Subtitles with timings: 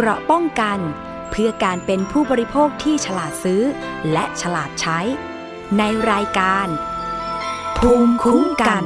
[0.00, 0.78] เกราะป้องกัน
[1.30, 3.62] เพื่อการเป็นผู้บริโภคที่ฉลาดซื้อ
[4.12, 4.98] และฉลาดใช้
[5.78, 5.82] ใน
[6.12, 6.66] รายการ
[7.78, 8.84] ภูมิคุ้มกัน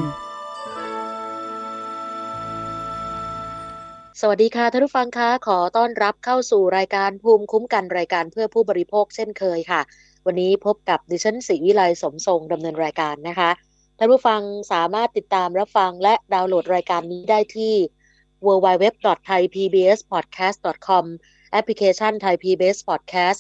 [4.21, 9.81] สวัสดีค่ะท่านผู้ฟังคะขอต้อนรับเข้าสู่รายการภูมิคุ้มกันรายการเพื่อผู้บริโภคเช่นเคยค่ะ
[10.27, 13.51] วันนี้พบกับดิฉันศรีวิไลสมทรงดำเนินรายการนะคะ
[13.99, 14.41] ท่านผู้ฟัง
[14.73, 17.75] สามารถติดตามรับฟังและดาวน์โหลดรายการนี้ได้ที่
[18.47, 21.05] www.thaipbspodcast.com
[21.53, 23.39] แอปพลิเคชัน Thai PBS Podcast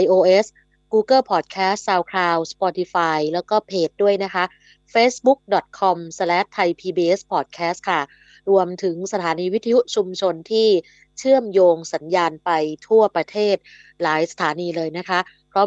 [0.00, 0.46] iOS
[0.92, 4.44] Google Podcast SoundCloud Spotify แล้วก็เพจด้วยนะคะ
[4.94, 8.00] facebook.com/thaipbspodcast ค่ะ
[8.50, 10.68] รวมถึงสถานีวิทยุชุมชนที่
[11.18, 12.50] เชื่อมโยงสัญญาณไป
[12.88, 13.56] ทั่วประเทศ
[14.02, 15.18] หลายสถานีเลยนะคะ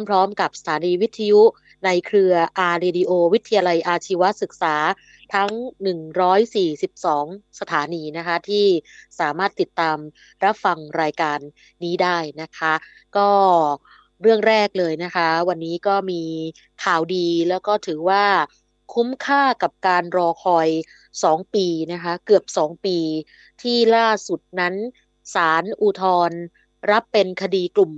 [0.08, 1.42] พร้อมๆกับสถานีวิทยุ
[1.86, 2.34] ในเครือ
[2.72, 4.76] R Radio วิทยาลัยอาชีวศึกษา
[5.34, 5.52] ทั้ง
[6.76, 8.66] 142 สถานีนะคะ ที่
[9.20, 9.98] สามารถติดตาม
[10.44, 11.40] รับฟังรายการ
[11.84, 12.74] นี้ได้นะคะ
[13.18, 13.30] ก็
[14.22, 16.24] เรื่องแรกเลยนะคะ วันนี้ก็มี
[16.84, 18.26] ข่าวดีแล้วก็ถือว่า
[18.94, 20.68] คุ้มค่ากับการรอคอย
[21.12, 22.98] 2 ปีนะคะ เกือบ 2 ปี
[23.62, 24.76] ที่ล่าสุดนั้น
[25.34, 26.32] ศาลอุทธร
[26.92, 27.94] รับเป็นคดีกลุ่ม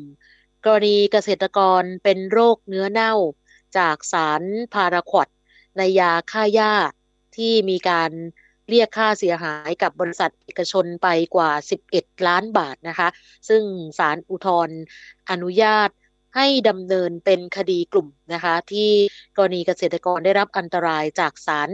[0.65, 3.13] กรณีเกษตรกรเป็นโรคเนื้อเน่า
[3.77, 4.43] จากสาร
[4.73, 5.27] พาราควอด
[5.77, 6.73] ในยาฆ่าหญ้า
[7.37, 8.11] ที่มีการ
[8.69, 11.51] เรียกค่าเสียหายกับบริษัทเอกชนไปกว่า
[11.89, 13.07] 11 ล้านบาทนะคะ
[13.49, 13.63] ซึ่ง
[13.99, 14.69] ศาลอุทธร
[15.29, 15.89] อนุญาต
[16.35, 18.89] ให้ดำเนินเป็นคดีกลุ่มนะคะ ที่
[19.37, 21.69] กรณีเกษตรกรได้รับอันตรายจากสาร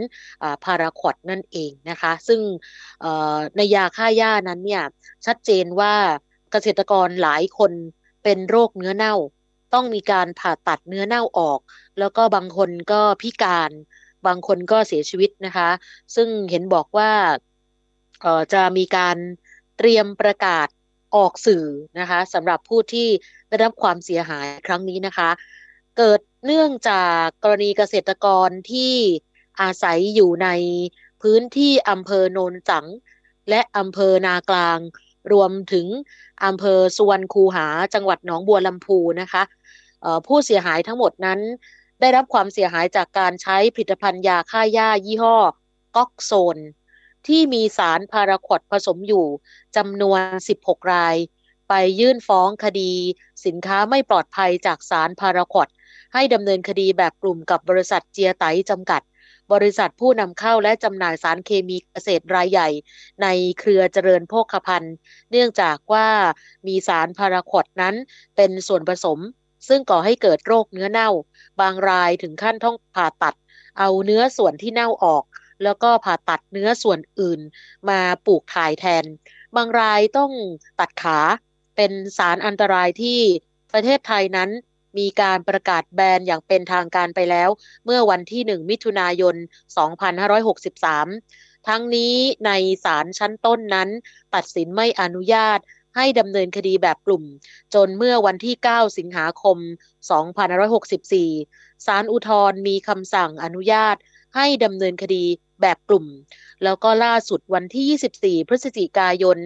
[0.64, 2.40] พาราควอดนั่นเองนะคะ ซึ่ง
[3.56, 4.84] ในยาฆ่าหญ้านั้นเนี่ย
[5.26, 5.94] ชัดเจนว่า
[6.52, 7.72] เกษตรกรหลายคน
[8.24, 9.14] เป็นโรคเนื้อเน่า
[9.74, 11.60] ต้องมีการผ่าตัดเนื้อเน่าออก
[11.98, 13.70] แล้วก็บางคนก็พิการ
[14.26, 15.68] บางคนก็เสียชีวิตนะคะ
[16.14, 17.10] ซึ่งเห็นบอกว่า
[18.52, 19.16] จะมีการ
[19.78, 20.68] เตรียมประกาศ
[21.16, 21.64] ออกสื่อ
[21.98, 23.08] นะคะสำหรับผู้ที่
[23.48, 25.30] ได้รับความเสียหายครั้งนี้นะคะ
[25.96, 28.94] เกิดเนื่องจากกรณีเกษตรกรที่
[29.60, 30.48] อาศัยอยู่ใน
[31.22, 32.86] พื้นที่อำเภอโนนจัง
[33.48, 34.78] และอำเภอนากลาง
[35.32, 35.86] รวมถึง
[36.44, 39.42] อำเภอสุวรรณคูหาจังหวัดหนองบัวลำพูนะคะ
[40.26, 41.40] ผู้เสียหายทั้งหมดนั้น
[42.00, 45.36] ได้รับความเสียหายจากการใช้ผลิตภัณฑ์ยาฆ่าหญ้ายี่ห้อ
[45.96, 46.58] ก๊อกโซน
[47.26, 49.26] ที่มีสารพาราควดผสมอยู่
[49.76, 50.20] จำนวน
[50.60, 51.16] 16 ราย
[51.68, 52.92] ไปยื่นฟ้องคดี
[53.46, 55.68] สินค้าไม่ปลอดภัยจากสารพาราควด
[56.14, 59.02] ให้ดำเนินคดีแบบกลุ่มกับบริษัทเจียไตจำกัด
[59.52, 62.68] บริษัทผู้นำเข้าและจำหน่ายสารเคมีเกษตรรายใหญ่
[63.22, 63.26] ใน
[63.58, 64.94] เครือเจริญโภคภัณฑ์
[65.30, 66.08] เนื่องจากว่า
[66.66, 67.94] มีสารพาราควดนั้น
[68.36, 69.18] เป็นส่วนผสม
[69.68, 71.10] ซึ่งก่อให้เกิดโรคเนื้อเน่า
[71.60, 73.34] บางรายถึงขั้นต้องผ่าตัด
[73.78, 75.24] เอาเนื้อส่วนที่เน่าออก
[75.64, 77.40] แล้วก็ผ่าตัดเนื้อส่วนอื่น
[77.88, 79.04] มาปลูกถ่ายแทน
[79.56, 80.32] บางรายต้อง
[80.80, 81.18] ตัดขา
[81.76, 83.20] เป็นสารอันตรายที่
[83.72, 84.50] ประเทศไทยนั้น
[84.98, 87.48] มีการประกาศแบนอย่างเป็นทางการไปแล้ว
[87.84, 89.34] เมื่อวันที่ 1 มิถุนายน
[90.30, 92.14] 2563 ทั้งนี้
[92.46, 92.50] ใน
[92.84, 93.88] ศาลชั้นต้นนั้น
[94.34, 95.58] ตัดสินไม่อนุญาต
[96.00, 97.24] ให้ดำเนินคดีแบบกลุ่ม
[97.74, 99.58] จนเมื่อวันที่ 9 สิงหาคม
[100.90, 103.96] 2564 ศาลอุทธรมีคำสั่งอนุญาต
[104.36, 105.24] ให้ดำเนินคดี
[105.60, 106.06] แบบกลุ่ม
[106.64, 109.38] แล้วก็ล่าสุดวันที่ 24 พฤศจิกายน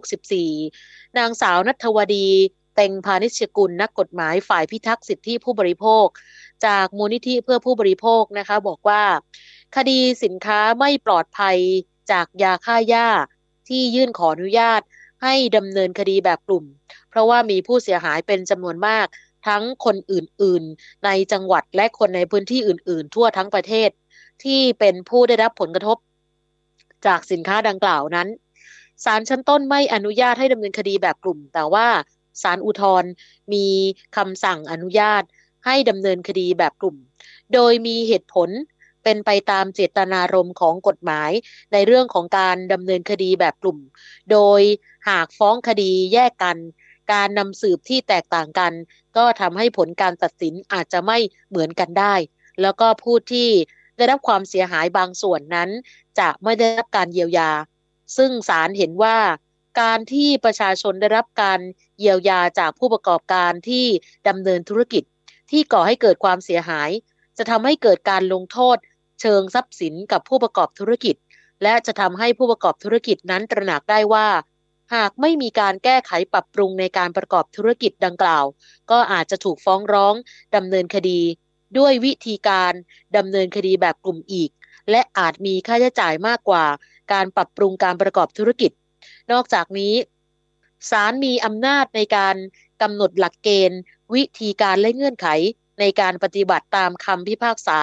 [0.00, 2.28] 2564 นางสาวนัทวดี
[2.74, 6.06] เต็งพาณิชกุลนักกฎหมายฝ่ายพิทักษ์สิทธิผู้บริโภค
[6.66, 9.02] จากมูลนิธิเพื่อผู้บริโภคนะคะบอกว่า
[9.76, 11.58] คดีสินค้าไม่ปลอดภัย
[12.10, 13.08] จากยาฆ่าหญ้า
[13.68, 14.82] ที่ยื่นขออนุญาต
[15.22, 16.64] ให้ดำเนินคดีแบบกลุ่ม
[17.10, 19.06] เพราะว่ามีผู้เสียหายเป็นจำนวนมาก
[19.46, 23.90] ทั้งคนอื่นๆ ในจังหวัดและคนในพื้นที่อื่น ๆ ทั่วทั้งประเทศ
[24.44, 25.98] ที่เป็นผู้ได้รับผลกระทบ
[27.06, 28.28] จากสินค้าดังกล่าวนั้น
[29.04, 31.86] ศาลชั้นต้นไม่อนุญาตให้ดำเนินคดีแบบกลุ่ม แต่ว่า
[32.42, 33.04] ศาลอุทธร
[33.52, 33.66] มี
[34.16, 35.22] คำสั่งอนุญาต
[35.66, 36.96] ให้ดำเนินคดีแบบกลุ่ม
[37.54, 38.48] โดยมีเหตุผล
[39.06, 41.30] เป็นไปตามเจตนารมณ์ของกฎหมาย
[41.72, 43.78] ในเรื่องของการดำเนินคดีแบบกลุ่ม
[44.32, 44.60] โดย
[45.08, 46.56] หากฟ้องคดีแยกกัน
[47.12, 48.72] การนำสืบที่แตกต่างกัน
[49.16, 51.18] ก็ทำให้ผลการตัดสินอาจจะไม่
[51.48, 52.14] เหมือนกันได้
[52.62, 53.48] แล้วก็ผู้ที่
[53.96, 55.70] ได้รับความเสียหายบางส่วนนั้น
[56.18, 57.50] จะไม่ได้รับการเยียวยา
[58.16, 59.18] ซึ่งศาลเห็นว่า
[59.80, 61.60] การที่ประชาชนได้รับการ
[62.00, 63.86] เยียวยาจากผู้ประกอบการที่
[64.28, 65.02] ดำเนินธุรกิจ
[65.50, 66.90] ที่ก่อให้เกิดความเสียหาย
[67.38, 68.76] จะทำให้เกิดการลงโทษ
[69.20, 71.16] เชิงทรัพย์สินกับผู้ประกอบธุรกิจ
[71.62, 74.28] และจะทำให้ผู้ประกอบธุรกิจนั้นตระหนักได้ว่า
[74.94, 78.44] หากไม่มีการแก้ไขปรับปรุงในการประกอบธุรกิจดังกล่าว
[78.90, 80.14] ก็อาจจะถูกฟ้องร้อง
[80.56, 81.20] ดำเนินคดี
[81.78, 82.72] ด้วยวิธีการ
[83.16, 84.50] ดำเนินคดีแบบกลุ่มอีก
[84.90, 86.64] และอาจมีค่าใช้จ่ายมากกว่า
[87.12, 88.70] การปรับปรุงการประกอบธุรกิจ
[89.32, 89.94] นอกจากนี้
[90.90, 92.36] ศาลมีอำนาจในการ
[92.82, 93.80] กำหนดหลักเกณฑ์
[94.14, 95.28] วิธีการและเงื่อนไข
[95.80, 97.80] ในการปฏิบัติตามคำพิพากษา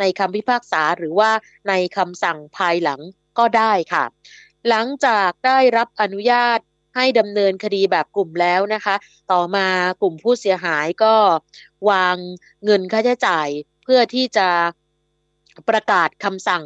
[0.00, 1.30] ในคำพิพากษาหรือว่า
[1.68, 3.00] ในคำสั่งภายหลัง
[3.38, 4.04] ก็ได้ค่ะ
[4.68, 6.58] หลังจากได้รับอนุญาต
[6.96, 8.94] ให้ดำเนินคดีแบบกลุ่มแล้วนะคะ
[9.32, 9.66] ต่อมา
[10.02, 11.14] กลุ่มผู้เสียหายก็
[11.90, 12.16] วาง
[12.64, 13.48] เงินค่าใช้จ่าย
[13.84, 14.48] เพื่อที่จะ
[15.68, 16.64] ประกาศคำสั่ง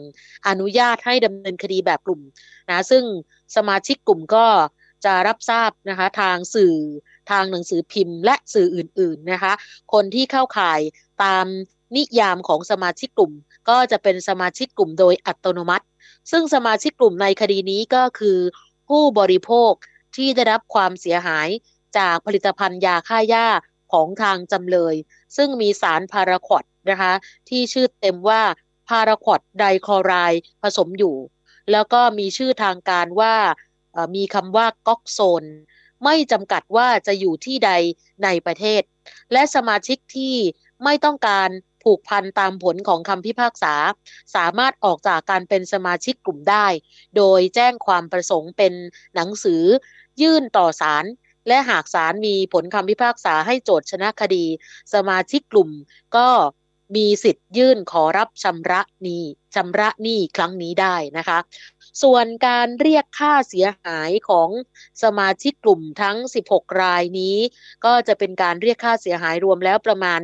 [0.48, 2.20] อนุญาตให้ดำเนินคดีแบบกลุ่ม
[2.70, 3.04] นะซึ่ง
[3.56, 4.46] สมาชิกกลุ่มก็
[5.04, 6.76] จะรับทราบนะคะทางสื่อ
[7.30, 9.52] ทางหนังสือพิมพ์ และสื่ออื่นๆนะคะ
[9.92, 10.80] คนที่เข้าข่าย
[11.22, 11.46] ตาม
[11.96, 13.32] นิยามของสมาชิกกลุ่ม
[13.68, 15.86] ก็จะเป็นสมาชิกกลุ่มโดยอัตโนมัติ
[16.30, 18.38] ซึ่งสมาชิกกลุ่มในคดีนี้ก็คือ
[18.88, 19.72] ผู้บริโภค
[20.16, 21.48] ที่ได้รับความเสียหาย
[21.98, 23.48] จากผลิตภัณฑ์ยาฆ่าหญ้า
[23.92, 24.94] ของทางจำเลย
[25.36, 27.12] ซึ่งมีสารพาราควอดนะคะ
[27.48, 28.42] ที่ชื่อเต็มว่า
[28.88, 31.16] พาราควอดไดคลอไรด์ผสมอยู่
[31.72, 33.34] แล้วก็มีชื่อทางการว่า
[34.14, 35.44] มีคำว่าก๊อกโซน
[36.04, 37.70] ไม่จำกัดว่าจะอยู่ที่ใด
[38.24, 38.82] ในประเทศ
[39.32, 40.36] และสมาชิกที่
[40.84, 41.48] ไม่ต้องการ
[41.84, 43.74] ผูกพันตามผลของคำพิพากษา
[44.34, 46.66] สามารถออกจากการเป็นสมาชิกกลุ่มได้
[47.16, 48.72] โดยแจ้งความประสงค์เป็น
[49.14, 49.62] หนังสือ
[50.22, 51.04] ยื่นต่อศาล
[51.48, 54.44] และหากศาลมีผลคำพิพากษาให้โจทย์ชนะคดี
[54.94, 55.70] สมาชิกกลุ่ม
[56.16, 56.28] ก็
[56.96, 59.24] มีสิทธิ์ยื่นขอรับชำระหนี้
[59.54, 61.38] ชำระหนี้ครั้งนี้ได้นะคะ
[62.02, 64.48] ส่วนการเรียกค่าเสียหายของ
[65.02, 66.16] สมาชิกกลุ่มทั้ง
[66.50, 67.36] 16 รายนี้
[67.84, 70.20] ก็จะเป็นการเรียกค่าเสียหายรวมแล้วประมาณ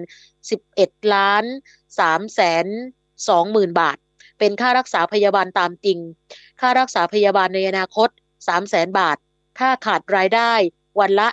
[0.71, 1.45] 11ล้าน
[1.89, 2.67] 3แสน
[3.09, 3.97] 2หมื่นบาท
[4.39, 5.99] เป็นค่ารักษาพยาบาลตามจริง
[6.61, 8.09] ค่ารักษาพยาบาลในอนาคต
[8.41, 9.17] 3แสนบาท
[9.59, 10.53] ค่าขาดรายได้
[11.01, 11.29] วันละ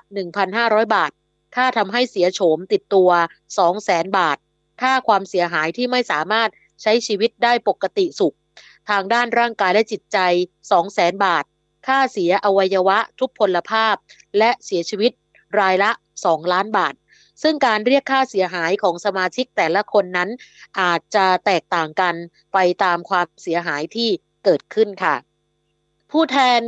[0.45, 1.11] 1,500 บาท
[1.55, 3.09] ค่าทำให้เสียโฉมติดตัว
[3.47, 4.37] 2แสนบาท
[4.81, 6.49] ค่าความเสียหายที่ไม่สามารถ
[6.81, 8.35] ใช้ชีวิตได้ปกติสุข
[8.89, 10.17] ทางด้านร่างกายและจิตใจ
[10.61, 11.43] 2แสนบาท
[11.87, 13.95] ค่าเสียอวัยวะทุพพลภาพ
[14.37, 15.11] และเสียชีวิต
[15.59, 16.93] รายละ 2 ล้านบาท
[17.43, 20.29] ซึ่งการเรียกค่าเสียหายของสมาชิกแต่ละคนนั้น
[20.79, 22.15] อาจจะแตกต่างกัน
[22.53, 24.09] ไปตามความเสียหายที่
[24.45, 25.15] เกิดขึ้นค่ะ
[26.11, 26.61] ผู้แทน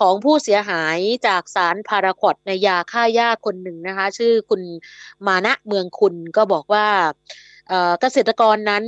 [0.00, 4.62] ของผู้เสียหายจากสารพาราควอดในยาฆ่าหญ้าคนหนึ่งนะคะ ชื่อคุณ
[5.26, 6.86] มานะเมืองคุณก็บอกว่า
[8.00, 8.84] เกษตรกรนั้น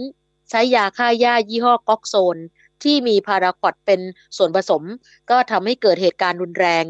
[0.51, 2.37] ใช้ยาฆ่าหญ้ายี่ห้อก๊อกโซน
[2.83, 4.01] ที่มีพาราควอดเป็น
[4.37, 4.83] ส่วนผสม
[5.31, 6.85] ก็ทำให้เกิดเหตุการณ์รุนแรง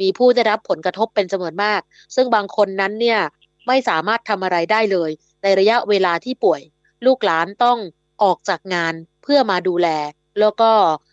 [0.00, 1.80] มีผู้ได้รับผลกระทบเป็นจำนวนมาก
[2.14, 3.20] ซึ่งบางคนนั้นเนี่ย
[3.66, 5.10] ไม่สามารถทำอะไรได้เลย
[5.42, 6.62] ในระยะเวลาที่ป่วย
[7.06, 7.78] ลูกหลานต้อง
[8.22, 9.88] ออกจากงานเพื่อมาดูแล
[10.40, 10.70] แล้วก็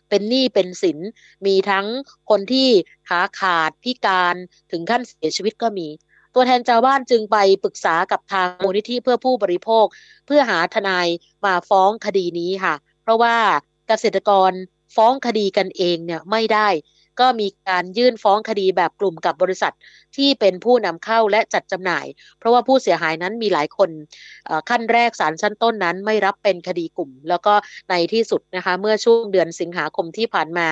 [0.09, 0.97] เป็นหนี้เป็นสิน
[1.45, 1.85] มีทั้ง
[2.29, 2.69] คนที่
[3.09, 4.35] ขาขาดพิการ
[4.71, 5.87] ถึงขั้นเสียชีวิตก็มี
[6.33, 9.85] ตัวแทนชาวบ้านจึงไปปรึกษากับทางมูลนิธิเพื่อผู้บริโภค
[10.25, 11.07] เพื่อหาทนาย
[11.45, 13.35] มาฟ้องคดีนี้ค่ะ เพราะว่า
[13.87, 14.51] เกษตรกร
[14.95, 16.67] ฟ้องคดีกันเองเนี่ยไม่ได้
[17.19, 19.73] ก็มีการยื่นฟ้องคดีแบบกลุ่มกับบริษัท
[20.17, 22.05] ที่เป็นผู้นำเข้าและจัดจำหน่าย
[22.39, 23.89] เพราะว่าผู้เสียหายนั้นมีหลายคน
[24.69, 27.53] ขั้นแรกศาลชั้นต้นนั้นไม่รับเป็นคดีกลุ่ม แล้วก็
[27.89, 30.67] ในที่สุดนะคะเมื่อช่วงเดือนสิงหาคมที่ผ่านมา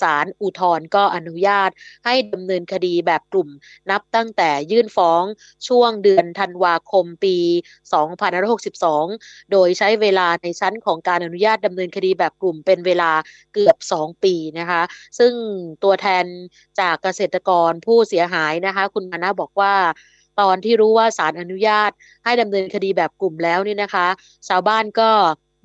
[0.00, 1.70] ศาลอุทธรณ์ก็อนุญาต
[2.04, 3.48] ให้ดำเนินคดีแบบกลุ่ม
[3.90, 5.22] นับตั้งแต่ยื่นฟ้อง
[5.68, 7.36] ช่วงเดือนธันวาคมปี
[8.44, 13.10] 2562 โดยใช้เวลาในชั้นของการอนุญาตดำเนินคดีแบบกลุ่มเป็นเวลา
[13.54, 14.82] เกือบ 2 ปีนะคะ
[15.18, 15.32] ซึ่ง
[15.84, 16.24] ตัวแทน
[16.80, 19.74] จากเกษตรกรผู้เสียหายนะคะ คุณมานะบอกว่า
[20.40, 21.90] ตอนที่รู้ว่าศาลอนุญาต
[22.24, 24.06] ให้ดำเนินคดีแบบกลุ่มแล้วนี่นะคะ
[24.48, 25.10] ชาวบ้านก็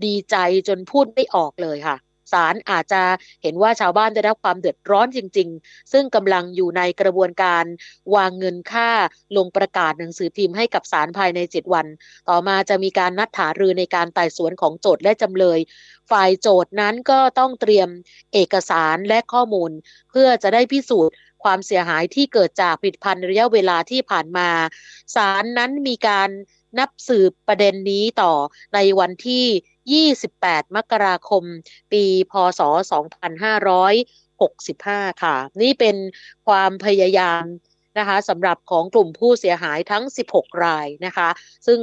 [0.05, 0.35] ดีใจ
[0.67, 1.95] จนพูดไม่ออกเลยค่ะ
[2.31, 3.03] ศาลอาจจะ
[3.43, 7.65] เห็นว่าชาวบ้านได้รับความเดือดร้อนจริง ๆ ซึ่งกำลังอยู่ในกระบวนการ
[8.15, 8.89] วางเงินค่า
[9.37, 11.85] ลงประกาศหนังสือพิมพ์ให้กับศาลภายใน 7 วัน
[12.29, 15.59] ต่อมาจะมีการนัดหารือในการไต่สวนของโจทย์และจำเลย
[16.11, 17.89] ฝ่ายโจทย์นั้นก็ต้องเตรียม
[18.33, 19.71] เอกสารและข้อมูล
[20.11, 24.49] เพื่อจะได้พิสูจน์ความเสียหายที่เกิดจากผลิตภัณฑ์ระยะเวลาที่ผ่านมา
[25.15, 26.29] ศาลนั้นมีการ
[26.79, 28.33] นับสืบประเด็นนี้ต่อ
[28.73, 29.45] ในวันที่
[29.97, 31.43] 28 มกราคม
[31.91, 32.61] ปีพศ
[34.31, 35.95] 2565 ค่ะ นี่เป็น
[36.47, 37.43] ความพยายาม
[37.97, 40.03] นะคะสำหรับของกลุ่มผู้เสียหายทั้ง
[40.33, 41.29] 16 รายนะคะ
[41.67, 41.79] ซึ่ง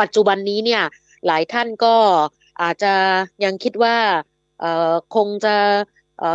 [0.00, 0.82] ปัจจุบันนี้เนี่ย
[1.26, 1.94] หลายท่านก็
[2.62, 2.94] อาจจะ
[3.44, 3.96] ยังคิดว่า
[5.14, 5.56] คงจะ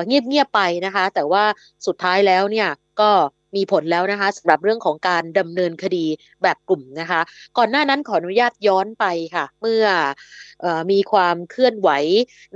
[0.08, 1.44] เงียบๆไปนะคะ แต่ว่า
[1.88, 2.70] สุดท้ายแล้วเนี่ย
[3.02, 3.12] ก็
[3.56, 6.06] มีผลแล้วนะคะสำหรับเรื่องของการดำเนินคดี
[6.44, 7.22] แบบกลุ่มนะคะ
[7.58, 10.51] ก่อนหน้านั้นขออนุญาตย้อนไปค่ะ เมื่ออ
[10.92, 11.90] มีความเคลื่อนไหว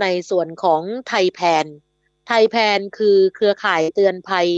[0.02, 1.66] ในส่วนของไทยแพน
[2.28, 4.50] ไทยแพนคือเครือข่ายเตือนภัย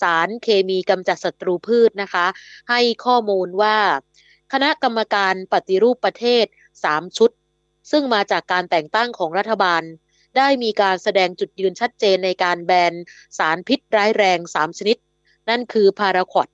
[0.00, 2.26] สารเคมีกำจัดศัตรูพืชนะคะ
[2.70, 3.76] ให้ข้อมูลว่า
[4.52, 6.44] คณะกรรมการปฏิรูปประเทศ
[6.82, 7.30] 3 ชุด
[7.90, 9.82] ซึ่งมาจากการแต่งตั้งของรัฐบาล
[10.36, 12.94] ได้มีการแสดงจุดยืนชัดเจนในการแบน
[13.38, 14.96] สารพิษร้ายแรง 3 ชนิด
[15.48, 16.48] นั่นคือพาราควอต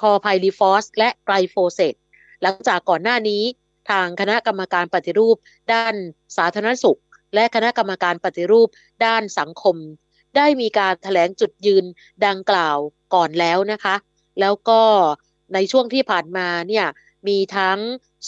[0.00, 1.94] คลอร์ไพริฟอส และไกลโฟเซต
[2.42, 3.42] หลังจากก่อนหน้านี้
[3.90, 5.36] ทางคณะกรรมการปฏิรูป
[5.72, 5.94] ด้าน
[6.36, 7.00] สาธารณสุข
[7.34, 8.68] และคณะกรรมการปฏิรูป
[9.04, 9.76] ด้านสังคม
[10.36, 11.84] ได้มีการถแถลงจุดยืน
[12.26, 12.78] ดังกล่าว
[13.14, 13.94] ก่อนแล้วนะคะ
[14.40, 14.82] แล้วก็
[15.54, 16.86] ในช่วงที่ผ่านมาเนี่ย
[17.28, 17.78] มีทั้ง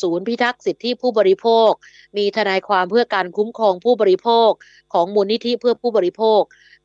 [0.01, 1.71] ศูนย์พิทักษ์สิทธิผู้บริโภค
[2.17, 4.51] มีทนายความเพื่อการคุ้มครองผู้บริโภค
[4.93, 6.41] ของมูลนิธิเพื่อผู้บริโภค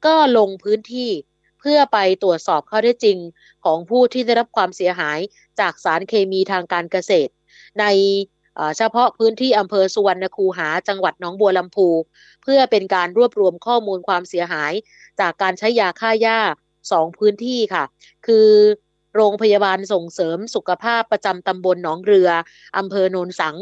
[0.06, 1.12] ก็ลงพื้นที่
[1.60, 3.18] เพื่อไปตรวจสอบข้อเท็จจริง
[3.65, 5.20] ของผู้ที่ได้รับความเสียหาย
[5.60, 7.32] จากสารเคมีทางการเกษตร
[7.80, 7.86] ใน
[8.77, 11.88] เฉพาะพื้นที่อำเภอสุวรรณคูหาจังหวัดหนองบัวลำพู
[12.43, 14.74] เพื่อเป็นการรวบรวมข้อมูลความเสียหาย
[15.19, 16.39] จากการใช้ยาฆ่าหญ้า
[16.91, 17.83] สองพื้นที่ค่ะ
[18.27, 18.50] คือ
[19.15, 22.29] โรงพยาบาลส่งเสริมสุขภาพประจำตำบลหนองเรือ
[22.77, 23.55] อำเภอโนนสัง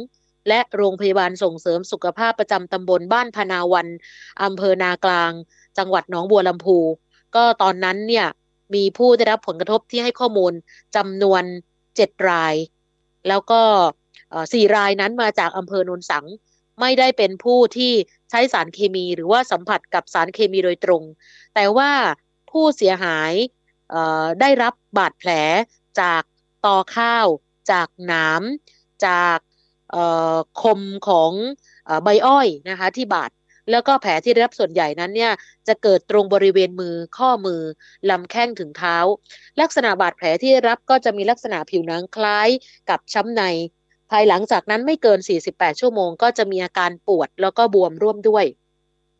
[0.48, 3.88] และโรงพยาบาลส่งเสริมสุขภาพประจำตำบลบ้านพนาวัน
[4.43, 5.31] อำเภอนากลาง
[5.77, 6.77] จังหวัดหนองบัวลำพู
[7.36, 8.27] ก็ตอนนั้นเนี่ย
[8.75, 10.53] มีผู้ได้รับผลกระทบที่ให้ข้อมูล
[10.95, 11.43] จำนวน
[11.95, 12.55] เจ็ดราย
[13.27, 13.62] แล้วก็
[14.54, 16.26] สี่รายนั้นมาจากอำเภอโนนสัง
[16.80, 17.94] ไม่ได้เป็นผู้ที่
[18.30, 21.04] ใช้สารเคมีหรือว่าสัมผัสกับสารเคมีโดยตรง
[21.56, 21.92] แต่ว่า
[22.52, 23.34] ผู้เสียหาย
[24.42, 25.30] ได้รับบาดแผล
[26.02, 26.24] จาก
[26.66, 27.28] ตอข้าว
[27.72, 28.42] จากหนาม
[29.06, 29.38] จาก
[30.62, 31.32] คมของ
[32.04, 33.32] ใบอ้อยนะคะที่บาด
[33.72, 35.34] แล้วก็แผลที่ได้รับส่วนใหญ่นั้นเนี่ย
[35.68, 37.62] จะเกิดตรงบริเวณมือข้อมือ
[38.10, 38.98] ลำแข้งถึงเท้า
[39.62, 42.50] ลักษณะบาดแผลที่ได้รับก็จะมีลักษณะผิวหนังคล้าย
[42.90, 43.44] กับช้ำใน
[44.12, 48.46] ภายหลังจากนั้นไม่เกิน 48 ชั่วโมง ก็จะมีอาการปวดแล้วก็บวมร่วมด้วย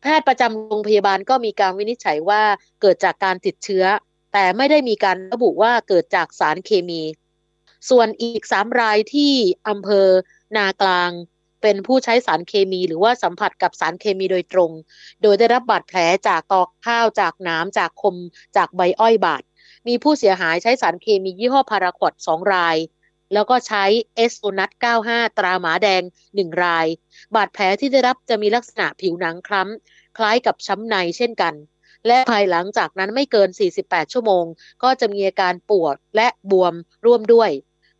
[0.02, 2.42] แพทย์ประจำโรงพยาบาลก็มีการวินิจฉัยว่า
[2.80, 3.84] เกิดจากการติดเชื้อ
[4.32, 7.02] แต่ไม่ได้มีการระบุว่าเกิดจากสารเคมี
[7.90, 9.32] ส่วนอีกสามรายที่
[9.68, 10.06] อำเภอ
[10.56, 11.10] นากลาง
[11.62, 14.70] เป็นผู้ใช้สารเคมีหรือว่าสัมผัสกับสารเคมีโดยตรง
[15.22, 18.16] โดยได้รับบาดแผลจากตอกข้าวจากน้ำจากคม
[18.56, 19.42] จากใบอ้อยบาด
[19.88, 22.76] มีผู้เสียหายใช้สารเคมียี่ห้อพาราควดสองราย
[23.32, 23.84] แล้วก็ใช้
[24.16, 24.70] เอสโอนัท
[25.04, 26.86] 95 ตราหมาแดง 1 ราย
[27.34, 31.54] บาดแผลที่ได้รับจะมีลักษณะผิวหนังคล้ำ คล้ายกับช้ำในเช่นกัน
[32.06, 33.48] และภายหลังจากนั้นไม่เกิน
[33.80, 34.44] 48 ชั่วโมง
[34.82, 36.74] ก็จะมีอาการปวดและบวม
[37.06, 37.50] ร่วมด้วย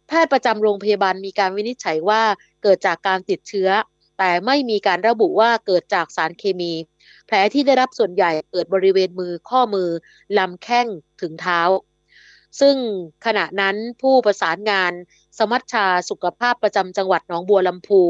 [0.07, 2.23] แพทย์ประจำโรงพยาบาลมีการวินิจฉัยว่า
[2.63, 3.71] เกิดจากการติดเชื้อ
[4.19, 6.73] แต่ไม่มีการระบุว่าเกิดจากสารเคมี
[7.27, 9.89] แผลที่ได้รับส่วนใหญ่เกิดบริเวณมือข้อมือ
[10.39, 10.87] ลำแข้ง
[11.21, 11.61] ถึงเท้า
[12.61, 12.77] ซึ่ง
[13.27, 14.93] ขณะนั้นผู้ประสานงาน
[15.39, 18.03] สมัชชาสุขภาพประจำจังหวัดหนองบัวลำพู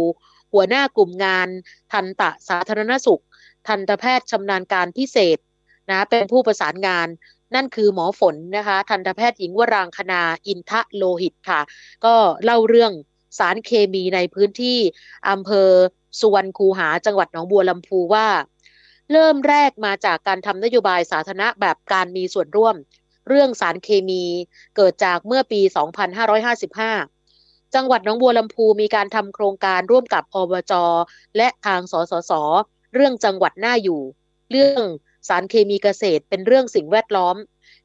[0.53, 1.49] หัวหน้ากลุ่มงาน
[1.93, 3.23] ทันตะสาธารณสุข
[3.69, 5.39] ทันตแพทย์ชำนาญการพิเศษ
[5.91, 7.09] นะเป็นผู้ประสานงาน
[7.55, 11.61] นั่นคือหมอฝนนะคะ ทันตแพทย์หญิงวรางคณาอินทะโลหิตค่ะ
[12.05, 12.15] ก็
[12.45, 12.93] เล่าเรื่อง
[13.39, 14.79] สารเคมีในพื้นที่
[15.29, 15.69] อำเภอ
[16.21, 18.29] สุวรรณคูหาจังหวัดหนองบัวลำพูว่า
[19.13, 22.77] เริ่มแรกมาจากการทำนโยบายสาธารณะแบบการมีส่วนร่วม
[23.29, 24.25] เรื่องสารเคมี
[24.77, 25.61] เกิดจากเมื่อปี
[26.93, 30.73] 2555 จังหวัดหนองบัวลำพูมีการทำโครงการร่วมกับอบจ
[31.37, 32.33] และทางสสส
[32.95, 34.01] เรื่องจังหวัดหน้าอยู่
[34.51, 34.85] เรื่อง
[35.29, 37.37] สารเคมีเกษตรเป็นเรื่องสิ่งแวดล้อม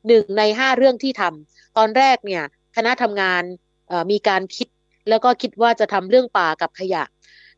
[0.07, 2.43] หนึ่งในห้าเรื่องที่ทำตอนแรกเนี่ย
[2.75, 3.43] คณะทำงาน
[4.11, 4.67] มีการคิด
[5.09, 7.03] แล้วก็คิดว่าจะทำเรื่องป่ากับขยะ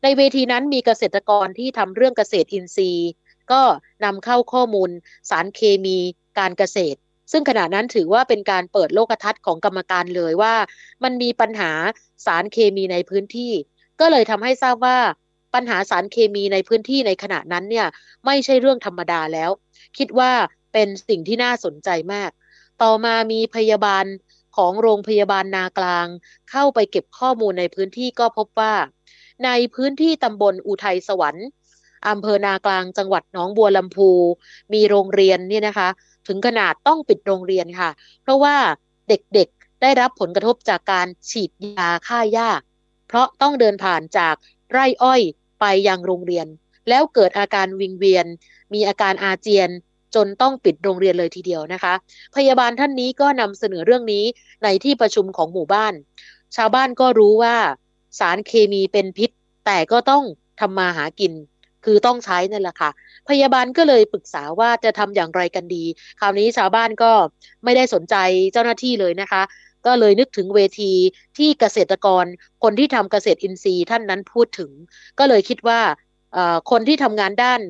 [0.02, 3.10] ในเวทีนั้นมีเกษตรกรที่ทำเรื่องเกษตรอินทรีย์
[3.52, 3.62] ก็
[4.04, 4.90] นำเข้าข้อมูล
[5.30, 5.98] สารเคมี
[6.38, 6.98] การเกษตร
[7.32, 10.54] ซึ่งขณะนั้นถือว่าเป็นการเปิดโลกทัศน์ของกรรมการเลยว่า
[11.04, 11.72] มันมีปัญหา
[12.26, 13.52] สารเคมีในพื้นที่
[14.00, 14.98] ก็เลยทำให้ทราบว่า
[15.54, 17.86] ปัญหาสารเคมีในพื้นที่ในขณะนั้นเนี่ย
[18.26, 19.50] ไม่ใช่เรื่องธรรมดาแล้ว
[19.98, 20.32] คิดว่า
[20.72, 22.30] เป็นสิ่งที่น่าสนใจมาก
[22.82, 24.04] ต่อมามีพยาบาล
[24.56, 26.06] ของโรงพยาบาลนากลาง
[26.50, 28.74] เข้าไปเก็บข้อมูลในพื้นที่ก็พบว่า
[29.44, 31.46] ในพื้นที่ตำบลอุทัยสวรรค์
[32.08, 34.10] อำเภอนากลางจังหวัดหนองบัวลำพู
[34.72, 35.88] มีโรงเรียนเนี่ยนะคะ
[36.30, 37.90] ถึงขนาดต้องปิดโรงเรียนค่ะ
[38.22, 38.56] เพราะว่า
[39.08, 42.50] เด็กๆได้รับผลกระทบจากการฉีดยาฆ่าหญ้า
[43.08, 44.34] เพราะต้องเดินผ่านจาก
[44.70, 45.22] ไร่อ้อย
[45.60, 46.46] ไปยังโรงเรียน
[46.88, 48.26] แล้วเกิดอาการวิงเวียน
[48.72, 49.70] มีอาการอาเจียน
[50.14, 51.94] จนต้องปิดโรงเรียนเลยทีเดียวนะคะ
[52.36, 54.24] พยาบาลท่านนี้ก็นำเสนอเรื่องนี้
[54.64, 55.94] ในที่ประชุมของหมู่บ้าน
[56.56, 57.56] ชาวบ้านก็รู้ว่า
[58.18, 59.30] สารเคมีเป็นพิษ
[59.66, 60.24] แต่ก็ต้อง
[60.60, 61.32] ทำมาหากิน
[61.84, 62.90] คือต้องใช้นั่นแหละค่ะ
[63.28, 65.84] พยาบาลก็เลยปรึกษาว่าจะทำอย่างไรกันดี
[66.20, 67.12] คราวนี้ชาวบ้านก็
[67.64, 68.16] ไม่ได้สนใจ
[68.52, 69.42] เจ้าหน้าที่เลยนะคะ
[69.86, 70.92] ก็เลยนึกถึงเวที
[71.38, 72.24] ที่เกษตรกร
[72.62, 74.70] คนที่ทำเกษตรอินทรีย์ท่านนั้นพูดถึง
[75.18, 75.80] ก็เลยคิดว่า
[76.70, 77.60] คนที่ทำงานด้าน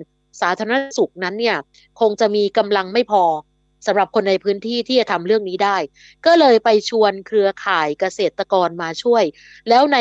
[0.40, 1.56] สาธารณสุขนั้นเนี่ย
[2.00, 3.24] คงจะมีกำลังไม่พอ
[3.86, 5.76] สำหรับคนในพื้นที่ที่จะทำเรื่องนี้ได้
[6.26, 9.24] ก็เลยไปชวนเครือข่ายเกษตรกรมาช่วย
[9.68, 9.98] แล้วใน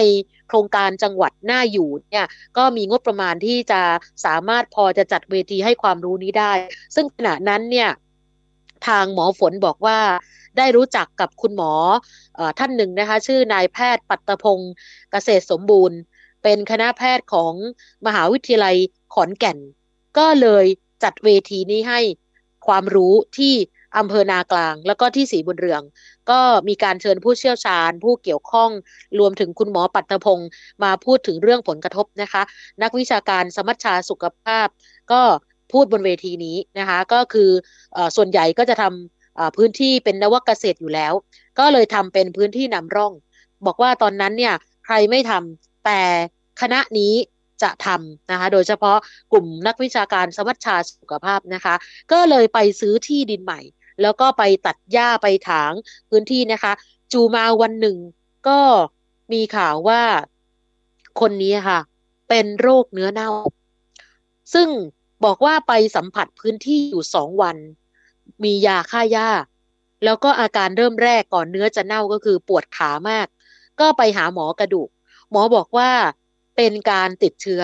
[0.50, 2.28] โครงการจังหวัดหน้าอยู่เนี่ย
[2.58, 3.82] ก็มีงบประมาณที่จะ
[4.26, 6.52] สามารถพอจะจัดเวทีให้ความรู้นี้ได้
[6.96, 7.90] ซึ่งขณะนั้นเนี่ย
[8.88, 10.00] ทางหมอฝนบอกว่า
[10.58, 11.74] ได้รู้จักกับคุณหมอ
[12.40, 14.74] อท่านหนึ่งนะคะ ชื่อนายแพทย์ปัตตพงศ์
[15.12, 15.98] เกษตรสมบูรณ์
[16.44, 17.54] เป็นคณะแพทย์ของ
[18.06, 18.76] มหาวิทยาลัย
[19.14, 19.58] ขอนแก่น
[20.18, 20.66] ก็เลย
[21.04, 22.00] จัดเวทีนี้ให้
[22.68, 23.54] ความรู้ที่
[23.98, 25.82] อำเภอนากลาง แล้วก็ที่สีบุญเรือง
[26.30, 28.70] ก็มีการเชิญผู้เชี่ยวชาญ ผู้เกี่ยวข้อง
[29.20, 30.50] รวมถึงคุณหมอปัตตพงศ์
[30.84, 32.42] มาพูดถึงเรื่องผลกระทบนะคะ
[32.84, 34.68] นักวิชาการสมัชชาสุขภาพ
[35.12, 35.22] ก็
[35.72, 37.50] พูดบนเวทีนี้นะคะ ก็คือ
[37.96, 41.14] อส่วนใหญ่ก็จะทำพื้นที่เป็นนวเกษตรอยู่แล้ว
[41.60, 43.14] ก็เลยทำเป็นพื้นที่นำร่อง
[43.66, 44.54] บอกว่าตอนนั้นเนี่ย
[44.86, 46.02] ใครไม่ทำแต่
[46.62, 47.14] คณะนี้
[47.64, 48.98] จะทำนะคะ โดยเฉพาะ
[49.32, 51.76] กลุ่มนักวิชาการสมัชชาสุขภาพนะคะ
[52.12, 53.62] ก็เลยไปซื้อที่ดินใหม่
[54.02, 55.72] แล้วก็ไปตัดหญ้าไปถาง
[56.10, 56.74] พื้นที่นะคะ
[57.12, 57.98] จูมาวันหนึ่ง
[58.48, 58.60] ก็
[59.34, 60.02] มีข่าวว่า
[61.20, 61.80] คนนี้ค่ะ
[62.30, 63.30] เป็นโรคเนื้อเน่า
[64.54, 64.70] ซึ่ง
[65.26, 67.58] บอกว่าไปสัมผัสพื้นที่อยู่สองวัน
[68.44, 69.30] มียาฆ่าหญ้า
[70.04, 73.28] แล้วก็อาการเริ่มแรกก่อนเนื้อจะเน่าก็คือปวดขามาก
[73.80, 74.90] ก็ไปหาหมอกระดูก
[75.32, 75.90] หมอบอกว่า
[76.56, 77.64] เป็นการติดเชื้อ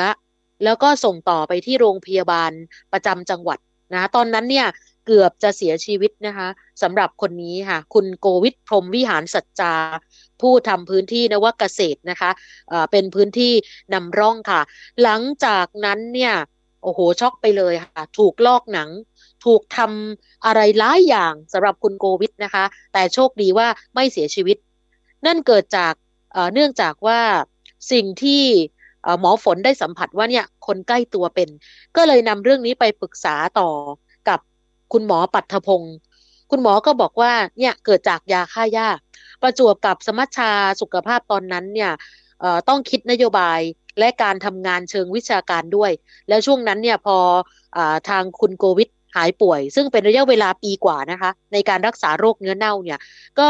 [0.64, 2.52] แล้วก็ส่งต่อไปที่โรงพยาบาล
[2.94, 3.60] ประจำจังหวัด
[3.94, 4.68] นะ ตอนนั้นเนี่ย
[5.06, 6.48] เกือบจะเสียชีวิตนะคะ
[6.82, 9.74] สำหรับคนนี้ค่ะ คุณโกวิทพรมวิหารสัจจา
[10.42, 13.54] ผู้ทำพื้นที่นวเกษตรนะคะะเป็นพื้นที่
[13.94, 14.62] นำร่องค่ะ
[15.04, 16.34] หลังจากนั้นเนี่ย
[16.84, 18.90] โอ้โหช็อกไปเลยค่ะ ถูกลอกหนัง
[19.46, 24.58] ถูกทำอะไรหลายอย่างสำหรับคุณโกวิทนะคะ แต่โชคดีว่าไม่เสียชีวิต
[25.26, 25.94] นั่นเกิดจาก
[26.54, 27.20] เนื่องจากว่า
[27.92, 28.44] สิ่งที่
[29.20, 31.50] หมอฝนได้สัมผัสว่าเนี่ยคนใกล้ตัวเป็น
[31.96, 33.70] ก็เลยนำเรื่องนี้ไปปรึกษาต่อ
[34.98, 35.96] คุณหมอปัทพงศ์
[36.52, 38.88] คุณหมอก็บอกว่าเนี่ยเกิดจากยาฆ่าหญ้า
[39.42, 41.92] ประจวบกับสมัชชาสุขภาพตอนนั้นเนี่ย
[42.70, 43.60] ต้องคิดนโยบาย
[44.00, 45.92] และการทำงานเชิงวิชาการด้วย
[46.30, 47.18] แล้วช่วงนั้นเนี่ยพอ
[47.78, 53.00] อทางคุณโกวิทหายป่วย ซึ่งเป็นระยะเวลาปีกว่านะคะ ในการรักษาโรคเนื้อเน่าเนี่ย
[53.40, 53.50] ก็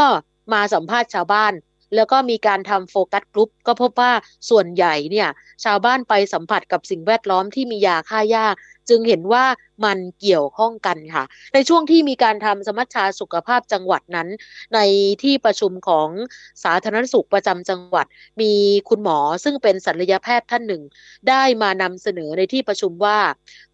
[0.54, 1.54] มาสัมภาษณ์ชาวบ้าน
[1.96, 4.12] แล้วก็มีการทำโฟกัสกลุ่มก็พบว่า
[4.50, 5.30] ส่วนใหญ่เนี่ย
[5.64, 8.46] ชาวบ้านไปสัมผัสกับสิ่งแวดล้อมที่มียาฆ่าหญ้า
[8.90, 9.46] จึงเห็นว่า
[9.86, 14.28] มันเกี่ยวข้องกันค่ะ ในช่วงที่มีการทำสมัชชาสุขภาพจังหวัดนั้น
[14.76, 14.80] ใน
[15.24, 16.10] ที่ประชุมของ
[16.64, 18.06] สาธารณสุขประจำจังหวัด
[18.42, 18.52] มี
[18.90, 20.84] คุณหมอซึ่งเป็นศัลยแพทย์ท่านหนึ่ง
[21.30, 23.20] ได้มานำเสนอในที่ประชุมว่า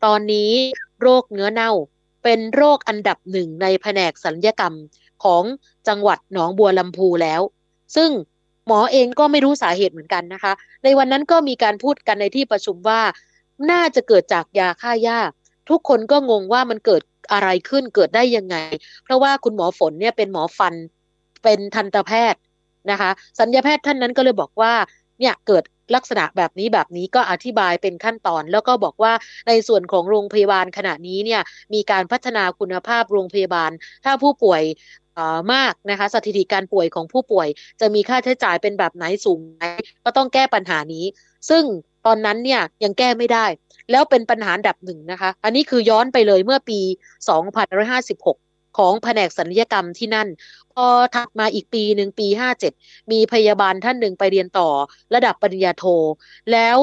[0.05, 0.51] ตอนนี้
[1.01, 1.71] โรคเนื้อเน่า
[2.23, 4.75] เป็นโรคอันดับหนึ่งในแผนกศัลยกรรม
[5.23, 5.43] ของ
[5.87, 7.41] จังหวัดหนองบัวลำพูแล้ว
[7.95, 8.09] ซึ่ง
[8.67, 13.01] หมอเองก็ไม่รู้สาเหตุเหมือนกันนะคะ ในวันนั้นก็มีการพูดกันในที่ประชุมว่า
[13.71, 15.19] น่าจะเกิดจากยาฆ่าหญ้า
[15.69, 18.55] ทุกคนก็งงว่ามันเกิดอะไรขึ้นเกิดได้ยังไง
[19.03, 20.73] เพราะว่าคุณหมอฝนเนี่ยเป็นหมอฟัน
[21.43, 22.41] เป็นทันตแพทย์
[22.91, 24.73] นะคะ สัญญาแพทย์ท่านนั้นก็เลยบอกว่า
[25.19, 25.63] เนี่ยเกิด
[25.95, 29.13] ลักษณะแบบนี้แบบนี้ก็อธิบายเป็นขั้นตอน แล้วก็บอกว่า
[29.47, 31.41] ในส่วนของโรงพยาบาลขณะนี้เนี่ย
[31.73, 33.71] มีการพัฒนาคุณภาพโรงพยาบาล
[34.05, 34.61] ถ้าผู้ป่วย
[35.53, 37.47] มากนะคะสถิติการป่วยของผู้ป่วย
[37.79, 39.63] จะมีค่าใช้จ่ายเป็นแบบไหนสูงไหม
[40.03, 41.05] ก็ต้องแก้ปัญหานี้
[41.49, 41.63] ซึ่ง
[42.05, 43.45] ตอนนั้นเนี่ยยังแก้ไม่ได้
[43.91, 46.79] แล้วเป็นปัญหาดับหนึ่งนะคะ อันนี้คือย้อนไปเลยเมื่อปี
[47.59, 50.27] 2556 ของแผนกศัลยกรรมที่นั่น
[50.73, 52.27] พอถัดมาอีกปีหนึ่งปี
[52.69, 54.69] 57 มีพยาบาลท่านหนึ่งไปเรียนต่อ
[55.15, 55.83] ระดับปริญญาโท
[56.51, 56.77] แล้ว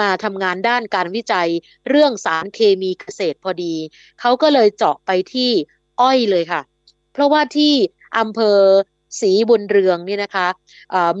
[0.00, 1.48] มาทำงานด้านการวิจัย
[1.88, 3.74] เรื่องสารเคมีเกษตรพอดี
[4.20, 5.50] เขาก็เลยเจาะไปที่
[6.00, 6.60] อ้อยเลยค่ะ
[7.12, 7.74] เพราะว่าที่
[8.18, 8.58] อำเภอ
[9.20, 10.48] ศรีบุญเรืองนี่นะคะ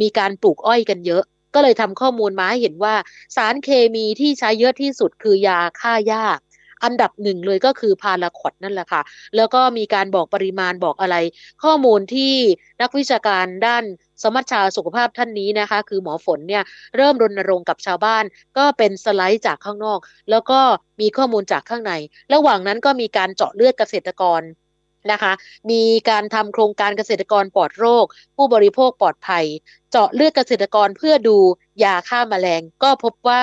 [0.02, 1.22] มีการปลูกอ้อยกันเยอะ
[1.54, 2.94] ก็เลยทำข้อมูลมาให้เห็นว่า
[3.36, 6.24] สารเคมีที่ใช้เยอะที่สุดคือยาฆ่าหญ้า
[6.84, 9.02] อันดับหนึ่งเลยก็คือพาราคอดนั่นแหละค่ะ
[9.36, 11.16] แล้วก็มีการบอกปริมาณบอกอะไร
[11.64, 12.34] ข้อมูลที่
[12.80, 13.84] นักวิชาการด้าน
[14.22, 16.62] สมัชชาสุขภาพท่านนี้นะคะ คือหมอฝนเนี่ย
[16.96, 18.24] เริ่มรณรงค์กับชาวบ้าน
[18.58, 19.98] ก็เป็นสไลด์จากข้างนอก
[20.30, 20.60] แล้วก็
[21.00, 21.92] มีข้อมูลจากข้างใน
[22.34, 24.40] ระหว่างนั้นก็มีการเจาะเลือดเกษตรกร
[25.10, 25.32] นะคะ
[25.70, 28.04] มีการทำโครงการเกษตรกรปลอดโรค
[28.36, 29.44] ผู้บริโภคปลอดภัย
[29.90, 31.36] เจาะเลือดเกษตรกรเพื่อดู
[31.84, 33.42] ยาฆ่ามาแมลง ก็พบว่า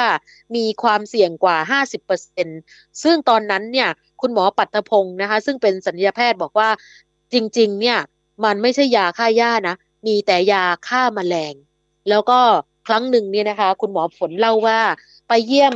[0.55, 1.81] มีความเสี่ยงกว่า
[2.29, 3.89] 50%ซึ่งตอนนั้นเนี่ย
[4.21, 6.69] คุณหมอปัตพงศ์นะคะ ซึ่งเป็นสัญญาแพทย์บอกว่า
[7.33, 7.99] จริง ๆ เนี่ย
[8.43, 9.75] มันไม่ใช่ยาฆ่าหญ้านะ
[10.07, 11.53] มีแต่ยาฆ่ามาแมลง
[12.09, 12.39] แล้วก็
[12.87, 14.79] ครั้งหนึ่งเนี่ยนะคะ คุณหมอผลเล่าว่า
[15.27, 15.75] ไปเยี่ยม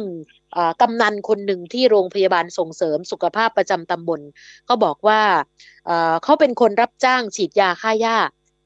[0.82, 4.22] กำนันคนหนึ่งที่โรงพยาบาลส่งเสริมสุขภาพประจำตำบล
[4.70, 5.22] ก็บอกว่า
[6.24, 8.18] เขาเป็นคนรับจ้างฉีดยาฆ่าหญ้า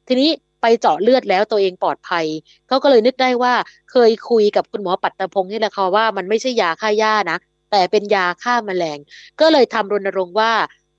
[0.08, 2.26] ทีนี้ไปเจาะเลือดแล้วตัวเองปลอดภัย
[2.68, 3.54] เขาก็เลยนึกได้ว่า
[3.92, 7.38] เคยคุยกับคุณหมอปัตตพงศ์นี่แหละค่ะว่ามันไม่ใช่ยาฆ่าหญ้านะ
[7.72, 8.98] แต่เป็นยาฆ่ามาแมลง
[9.40, 10.52] ก็เลยทำรณรงค์ว่า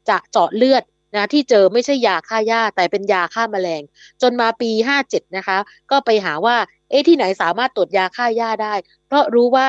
[0.08, 0.82] จะเจาะเลือด
[1.16, 3.82] นะที่เจอไม่ใช่ยาฆ่าหญ้า แต่เป็นยาฆ่ามาแมลง
[4.22, 4.70] จนมาปี
[5.04, 5.58] 57 นะคะ
[5.90, 6.56] ก็ไปหาว่า
[6.90, 8.74] เอ๊ะที่ไหนสามารถตรวจยาฆ่าหญ้าได้
[9.06, 9.68] เพราะรู้ว่า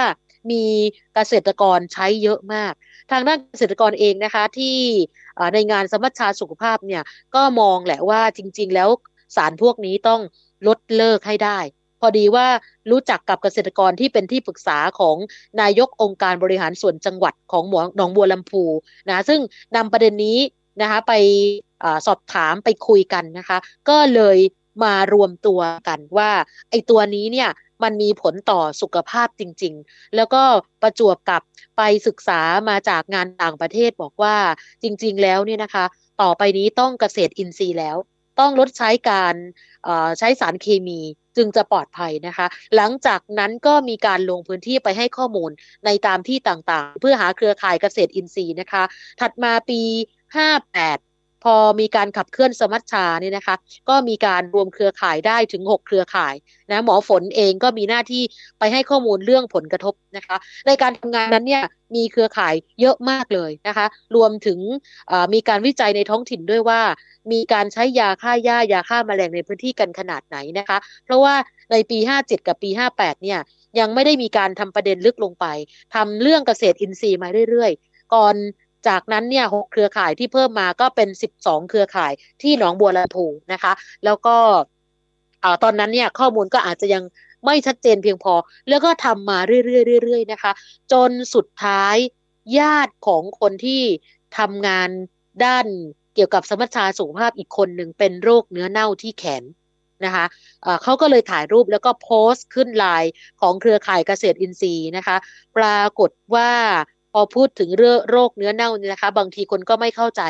[0.51, 0.65] มี
[1.15, 2.73] เกษตรกรใช้เยอะมาก
[3.11, 4.77] ทางด้านเกษตรกรเองนะคะที่
[5.53, 7.03] ในงานสมัชชาสุขภาพเนี่ย
[7.35, 8.89] ก็มองแหละว่าจริง ๆ แล้ว
[9.35, 10.21] สารพวกนี้ต้อง
[10.67, 11.59] ลดเลิกให้ได้
[12.01, 12.47] พอดีว่า
[12.91, 15.15] รู้จักกับเกษตรกรที่เป็นที่ปรึกษาของ
[15.61, 18.63] นายกองค์การบริหารส่วนจังหวัดของหมหนองบัวลำพู
[19.09, 19.39] นะซึ่ง
[19.75, 20.39] นำประเด็นนี้
[20.81, 21.13] นะคะไป
[21.83, 23.57] อสอบถามไปคุยกันนะคะ
[23.89, 24.37] ก็เลย
[24.83, 26.29] มารวมตัวกันว่า
[26.69, 27.49] ไอ้ตัวนี้เนี่ย
[27.83, 30.41] มันมีผลต่อสุขภาพจริง ๆ แล้วก็
[30.81, 31.41] ประจวบกับ
[31.77, 34.35] ไปศึกษามาจากงานต่างประเทศบอกว่า
[34.83, 35.85] จริง ๆ แล้วเนี่ยนะคะ
[36.21, 37.97] ต่อไปนี้ต้องเกษตรอินทรีย์แล้ว
[38.39, 39.35] ต้องลดใช้การ
[40.19, 40.99] ใช้สารเคมี
[41.37, 45.51] จึงจะปลอดภัยนะคะ หลังจากนั้นก็มีการลงพื้นที่ไปให้ข้อมูล
[45.85, 48.83] ในตามที่ต่างๆ เพื่อหาเครือข่ายเกษตรอินทรีย์นะคะ
[49.21, 49.81] ถัดมาปี
[50.45, 51.08] 58
[51.43, 53.55] พอมีการขับเคลื่อนสมัชชาเนี่ยนะคะ
[53.89, 56.35] ก็มีการรวมเครือข่ายได้ถึง 6 เครือข่าย
[56.71, 58.23] นะหมอฝนเองก็มีหน้าที่
[58.59, 61.63] ไปให้ข้อมูลเรื่องผลกระทบนะคะ ในการทำงานนั้นเนี่ย
[61.95, 64.59] มีเครือข่ายเยอะมากเลยนะคะ รวมถึง
[65.33, 66.81] มีการวิจัยในท้องถิ่นด้วยว่า
[67.31, 71.35] มีการใช้ยาฆ่าหญ้ายาฆ่ามาแมลงในพื้นที่กันขนาดไหนนะคะ เพราะว่า
[71.71, 73.39] ในปี 57 กับปี 58 เนี่ย
[73.79, 75.45] ยังไม่ได้มีการทำประเด็นลึกลงไป
[75.95, 78.35] ทำเรื่องเกษตรอินทรีย์มาเรื่อยๆ ก่อน
[78.87, 83.73] จากนั้นเนี่ยหเครือข่ายที่เพิ่มมาก็เป็นสิบสองเครือข่ายที่หนองบัวลำพูนะคะ
[84.05, 84.35] แล้วก็
[85.63, 87.03] ตอนนั้นเนี่ยข้อมูลก็อาจจะยัง
[87.45, 88.33] ไม่ชัดเจนเพียงพอ
[88.69, 90.51] แล้วก็ทำมาเรื่อยๆๆนะคะ
[90.91, 91.95] จนสุดท้าย
[92.59, 93.83] ญาติของคนที่
[94.37, 94.89] ทำงาน
[95.45, 95.65] ด้าน
[96.15, 99.43] เกี่ยวกับสมัชชาสุขภาพอีกคนหนึ่งเป็นโรคเนื้อเน่าที่แขน
[100.05, 103.11] นะคะะเขาก็เลยถ่ายรูปแล้วก็โพสต์ขึ้นไลน์
[103.41, 105.17] ของเครือข่ายเกษตรอินทรีย์นะคะ
[105.57, 106.51] ปรากฏว่า
[107.13, 110.21] พอพูดถึงเรื่องโรคเนื้อเน่าเนี่ยนะคะ บางทีคนก็ไม่เข้าใจ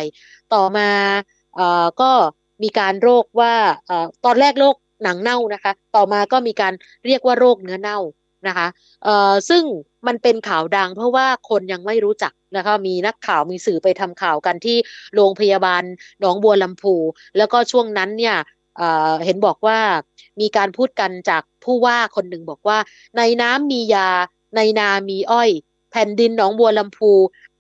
[0.53, 0.89] ต่อมา
[1.55, 2.11] เอ่อก็
[2.63, 3.53] มีการโรคว่า
[3.87, 6.73] เอ่อตอนแรกโรคหนังเน่านะคะ ต่อมาก็มีการ
[7.05, 7.99] เรียกว่าโรคเนื้อเน่า
[8.47, 8.67] นะคะ
[9.03, 9.63] เอ่อซึ่ง
[10.07, 14.77] มันเป็นข่าวดังเพราะว่าคนยังไม่รู้จักนะคะมีนักข่าวมีสื่อไปทำข่าวกันที่
[15.15, 15.83] โรงพยาบาล
[16.19, 16.95] หนองบัวลำพู
[17.37, 18.35] แล้วก็ช่วงนั้นเนี่ย
[18.77, 19.79] เเห็นบอกว่า
[20.41, 22.77] มีการพูดกันจากผู้ว่าคนหนึ่งบอกว่า
[23.17, 24.09] ในน้ำมียา
[24.55, 25.49] ในนามีอ้อย
[25.91, 27.12] แผ่นดินหนองบัวลำพู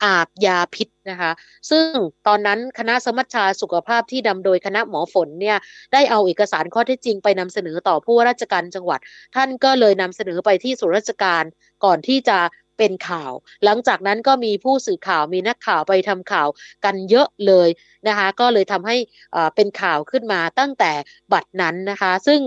[0.03, 1.31] อาบยาพิษนะคะ
[1.69, 1.87] ซึ่ง
[2.27, 5.57] ตอนนั้นคณะสมัชชาสุขภาพที่นำโดยคณะหมอฝนเนี่ย
[5.93, 8.99] ได้เอาเอกสารข้อเท็จจริงไปนำเสนอต่อผู้ว่าราชการจังหวัด
[9.35, 11.43] ท่านก็เลยนำเสนอไปที่ส่วนราชการ
[11.85, 12.39] ก่อนที่จะ
[12.77, 13.33] เป็นข่าว
[13.65, 16.47] หลังจากนั้นก็มีผู้สื่อข่าวมีนักข่าวไปทำข่าว
[16.85, 17.69] กันเยอะเลย
[18.07, 18.97] นะคะ ก็เลยทำให้
[19.55, 20.91] เป็นข่าวขึ้นมาตั้งแต่
[21.33, 22.41] บัดนั้นนะคะ ซึ่ง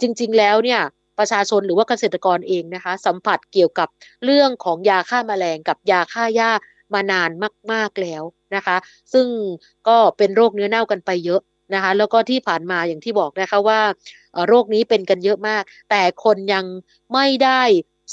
[0.00, 0.80] จริง ๆ แล้วเนี่ย
[1.18, 3.88] ประชาชนหรือว่าเกษตรกรเองนะคะ สัมผัสเกี่ยวกับ
[4.24, 6.50] เรื่องของยาฆ่ามาแมลงกับยาฆ่าหญ้า
[6.94, 7.30] มานาน
[7.72, 8.22] มาก ๆแล้ว
[8.54, 8.76] นะคะ
[9.12, 9.26] ซึ่ง
[9.88, 11.40] ก็เป็นโรคเนื้อเน่ากันไปเยอะ
[11.74, 13.80] นะคะ แล้วก็ที่ผ่านมาอย่างที่บอกนะคะว่า
[14.48, 16.64] โรคนี้เป็นกันเยอะมาก แต่คนยัง
[17.12, 17.62] ไม่ได้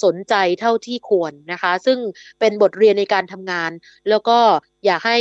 [0.03, 1.99] สนใจเท่าที่ควรนะคะ ซึ่ง
[2.39, 3.71] เป็นบทเรียนในการทำงาน
[4.09, 4.37] แล้วก็
[4.85, 5.19] อยากให้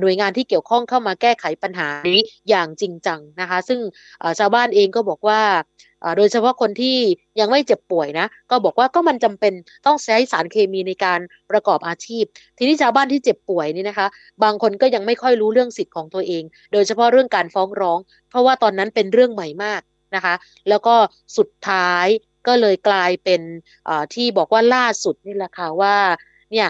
[0.00, 3.80] หน่วยงานที่เกี่ยวข้องเข้ามาแก้ไขปัญหานี้อย่างจริงจังนะคะ ซึ่ง
[4.38, 5.40] ชาวบ้านเองก็บอกว่า
[6.16, 6.96] โดยเฉพาะคนที่
[7.40, 9.52] ยังไม่เจ็บป่วยนะ ก็บอกว่าก็มันจำเป็น
[9.86, 11.20] ต้องใช้สารเคมีในการ
[11.50, 12.24] ประกอบอาชีพ
[12.58, 14.06] ทีนี้ชาวบ้านที่เจ็บป่วยนี่นะคะ
[14.44, 17.98] บางคนก็ยังไม่ค่อยรู้เรื่องสิทธิ์ของตัวเอง โดยเฉพาะเรื่องการฟ้องร้อง
[18.30, 19.80] เพราะว่าตอนนั้นเป็นเรื่องใหม่มาก
[20.14, 20.34] นะคะ
[20.68, 20.94] แล้วก็
[21.36, 22.06] สุดท้าย
[22.46, 23.40] ก็เลยกลายเป็น
[24.14, 25.96] ที่บอกว่าล่าสุดนี่แหละค่ะว่า
[26.52, 26.68] เนี่ย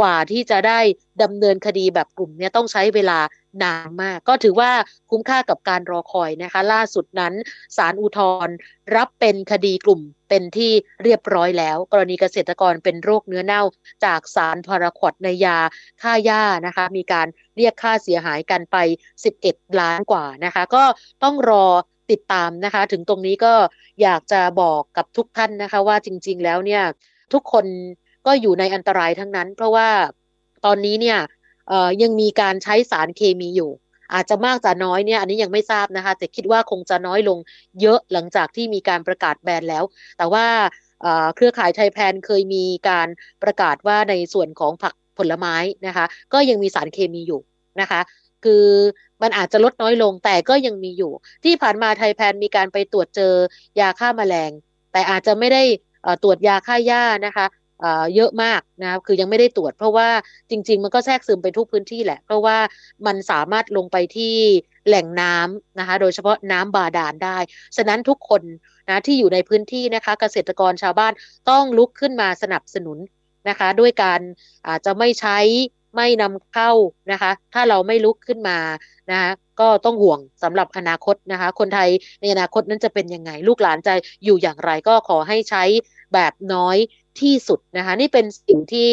[0.00, 0.80] กว่าที่จะได้
[1.22, 3.18] ดำเนินคดีแบบกลุ่มนี้ต้องใช้เวลา
[3.64, 4.70] นานมาก ก็ถือว่า
[5.10, 7.34] คุ้มค่ากับการรอคอยนะคะ ล่าสุดนั้น
[7.76, 8.48] ศาลอุทธร
[8.96, 13.62] รับเป็นคดีกลุ่มเป็นที่เรียบร้อยแล้ว กรณีเกษตรกรเป็นโรคเนื้อเน่า
[14.04, 15.58] จากสารพาราควดในยา
[16.02, 17.26] ฆ่าหญ้านะคะ มีการ
[17.56, 18.76] เรียกค่าเสียหายกันไป
[19.28, 20.84] 11 ล้านกว่านะคะ ก็
[21.24, 21.66] ต้องรอ
[22.10, 23.54] ติดตามนะคะ ถึงตรงนี้ก็
[24.02, 26.82] อยากจะบอกกับทุกท่านนะคะ ว่าจริง ๆ แล้วเนี่ย
[27.32, 27.66] ทุกคน
[28.26, 29.88] ก็อยู่ในอันตรายทั้งนั้น เพราะว่า
[30.64, 31.18] ตอนนี้เนี่ย
[32.02, 33.70] ยังมีการใช้สารเคมีอยู่
[34.14, 37.38] อาจจะมากจะน้อยเนี่ยอันนี้ยังไม่ทราบนะคะ แต่คิดว่าคงจะน้อยลง
[37.80, 39.84] เยอะหลังจากที่มีการประกาศแบนแล้ว
[40.18, 40.46] แต่ว่า
[41.34, 43.08] เครือข่ายไทยแพนเคยมีการ
[43.42, 47.40] ประกาศว่าในส่วนของผักผลไม้นะคะ ก็ยังมีสารเคมีอยู่
[47.80, 48.00] นะคะ
[48.44, 48.66] คือ
[49.22, 51.12] มันอาจจะลดน้อยลงแต่ก็ยังมีอยู่
[51.44, 53.34] ที่ผ่านมาไทยแพนมีการไปตรวจเจอ
[53.80, 54.50] ยาฆ่ามาแมลง
[54.92, 55.62] แต่อาจจะไม่ได้
[56.22, 57.46] ตรวจยาฆ่าหญ้านะคะ
[58.14, 60.08] เยอะมากนะครับคือยังไม่ได้ตรวจ เพราะว่า
[60.50, 62.58] จริง ๆ มันก็แทรกซึมไปทุกพื้นที่แหละ เพราะว่า
[63.06, 64.34] มันสามารถลงไปที่
[64.86, 67.38] แหล่งน้ำนะคะ โดยเฉพาะน้ำบาดาลได้
[67.76, 68.42] ฉะนั้นทุกคน
[68.88, 71.12] นะที่อยู่ในพื้นที่นะคะ เกษตรกรชาวบ้าน
[71.50, 72.98] ต้องลุกขึ้นมาสนับสนุน
[73.48, 74.20] นะคะ ด้วยการ
[74.68, 75.38] อาจจะไม่ใช้
[75.96, 76.70] ไม่นำเข้า
[77.12, 78.58] นะคะ ถ้าเราไม่ลุกขึ้นมา
[79.10, 81.88] นะคะก็ต้องห่วงสำหรับอนาคตนะคะ คนไทย
[82.20, 85.64] ในอนาคตนั้นจะเป็นยังไง ลูกหลานจะอยู่อย่างไรก็ขอให้ใช้
[86.14, 86.76] แบบน้อย
[87.22, 88.90] ที่สุดนะคะนี่เป็นสิ่งที่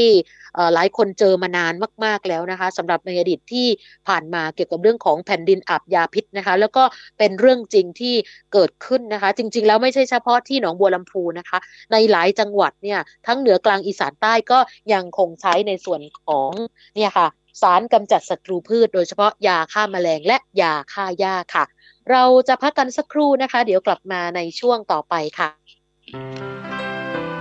[0.74, 1.74] หลายคนเจอมานาน
[2.06, 3.68] มาก ๆแล้วนะคะสำหรับในอดีตที่
[4.08, 6.84] ผ่านมาเกี่ยวกับเรื่องของแผ่นดินอับยาพิษนะคะ แล้วก็
[7.18, 8.16] เป็นเรื่องจริงที่
[8.54, 11.58] เกิดขึ้นนะคะ จริง ๆ แล้วไม่ใช่เฉพาะที่หนองบัวลำพูนะคะ
[11.92, 14.60] ในหลายจังหวัดเนี่ยทั้งเหนือกลางอีสานใต้ก็
[14.94, 16.52] ยังคงใช้ในส่วนของ
[16.96, 17.28] เนี่ยค่ะ
[17.62, 21.64] สารกำจัดศัตรูพืช โดยเฉพาะยาฆ่ามาแมลงและยาฆ่าหญ้าค่ะ
[22.12, 26.53] เราจะพักกันสักครู่นะคะ เดี๋ยวกลับมาในช่วงต่อไปค่ะ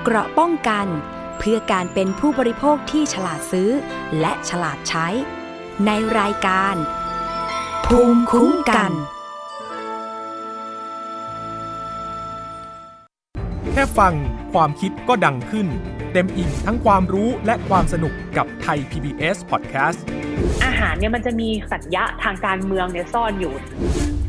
[0.07, 0.87] เกราะป้องกัน
[1.38, 3.71] เพื่อการเป็นผู้บริโภคที่ฉลาดซื้อ
[4.21, 5.07] และฉลาดใช้
[5.87, 6.75] ในรายการ
[7.87, 8.93] ภูมิคุ้มกัน
[13.73, 14.15] แค่ฟัง
[14.53, 15.67] ความคิดก็ดังขึ้น
[16.12, 19.99] เต็มอิ่งทั้งความรู้และความสนุกกับไทย PBS Podcast
[20.65, 23.55] อาหารเนี่ยมันจะมีสัญญาทางการเมืองเนี่ยซ่อนอยู่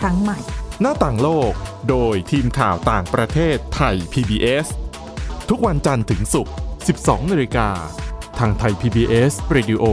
[0.00, 0.38] ครั้งใหม่
[0.80, 1.52] หน้าต่างโลก
[1.88, 4.66] โดยทีมข่าวต่างประเทศไทย PBS
[5.48, 6.54] ทุกวันจันทร์ถึงศุกร์
[6.92, 7.68] 12 นาฬิกา
[8.38, 9.84] ทางไทย PBS Radio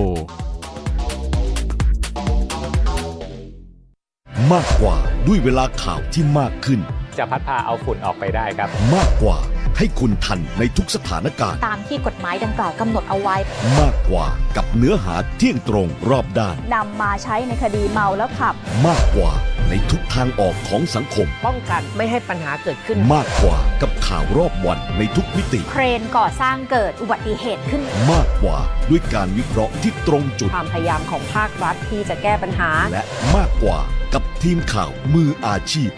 [4.52, 6.80] มากกว่าด้วยเวลาข่าวที่มากขึ้น
[7.18, 9.38] จะพัดพาเอาฝุ่นออกไปได้ครับ มากกว่า
[9.78, 13.36] ให้คุณทันในทุกสถานการณ์ ตามที่กฎหมายดังกล่าวกำหนดเอาไว้
[13.80, 18.54] มากกว่ากับเนื้อหาเที่ยงตรงรอบด้านนำมาใช้ในคดีเมาแล้วขับ
[18.88, 19.32] มากกว่า
[19.70, 28.58] ในทุกทางออกของสังคม ป้องกันไม่ให้ปัญหาเกิดขึ้น มากกว่ากับข่าวรอบวันในทุกมิติ เครนก่อสร้างเกิดอุบัติเหตุขึ้น มากกว่า
[28.90, 33.04] ด้วยการวิเคราะห์ที่ตรงจุด ความพยายามของภาครัฐที่จะแก้ปัญหา และ
[33.36, 33.80] มากกว่า
[34.14, 35.92] กับทีมข่าวมืออาชีพ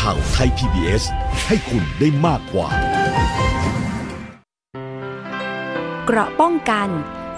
[0.00, 1.04] ข่าวไทย PBS
[1.48, 2.68] ให้คุณได้มากกว่า
[6.06, 6.88] เกราะป้องกัน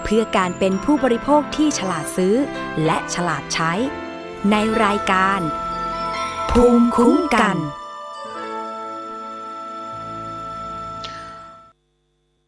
[0.03, 2.35] เพื่อการเป็นผู้บริโภคที่ฉลาดซื้อ
[2.85, 3.71] และฉลาดใช้
[4.51, 5.39] ในรายการ
[6.51, 7.57] ภูมิคุ้มกัน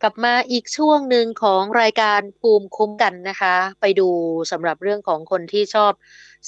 [0.02, 4.10] กลับมาอีกช่วงหนึ่งของรายการภูมิคุ้มกันนะคะ ไปดู
[4.52, 5.94] สำหรับเรื่องของคนที่ชอบ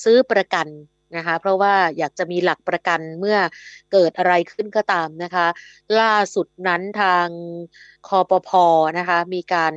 [0.04, 0.68] ซื้อประกัน
[1.16, 3.38] นะคะ เพราะว่าอยากจะมีหลักประกันเมื่อ
[3.92, 5.48] เกิดอะไรขึ้นก็ตามนะคะ
[6.00, 7.28] ล่าสุดนั้นทาง
[8.08, 8.66] คอปพอ
[8.98, 9.74] นะคะ มีการ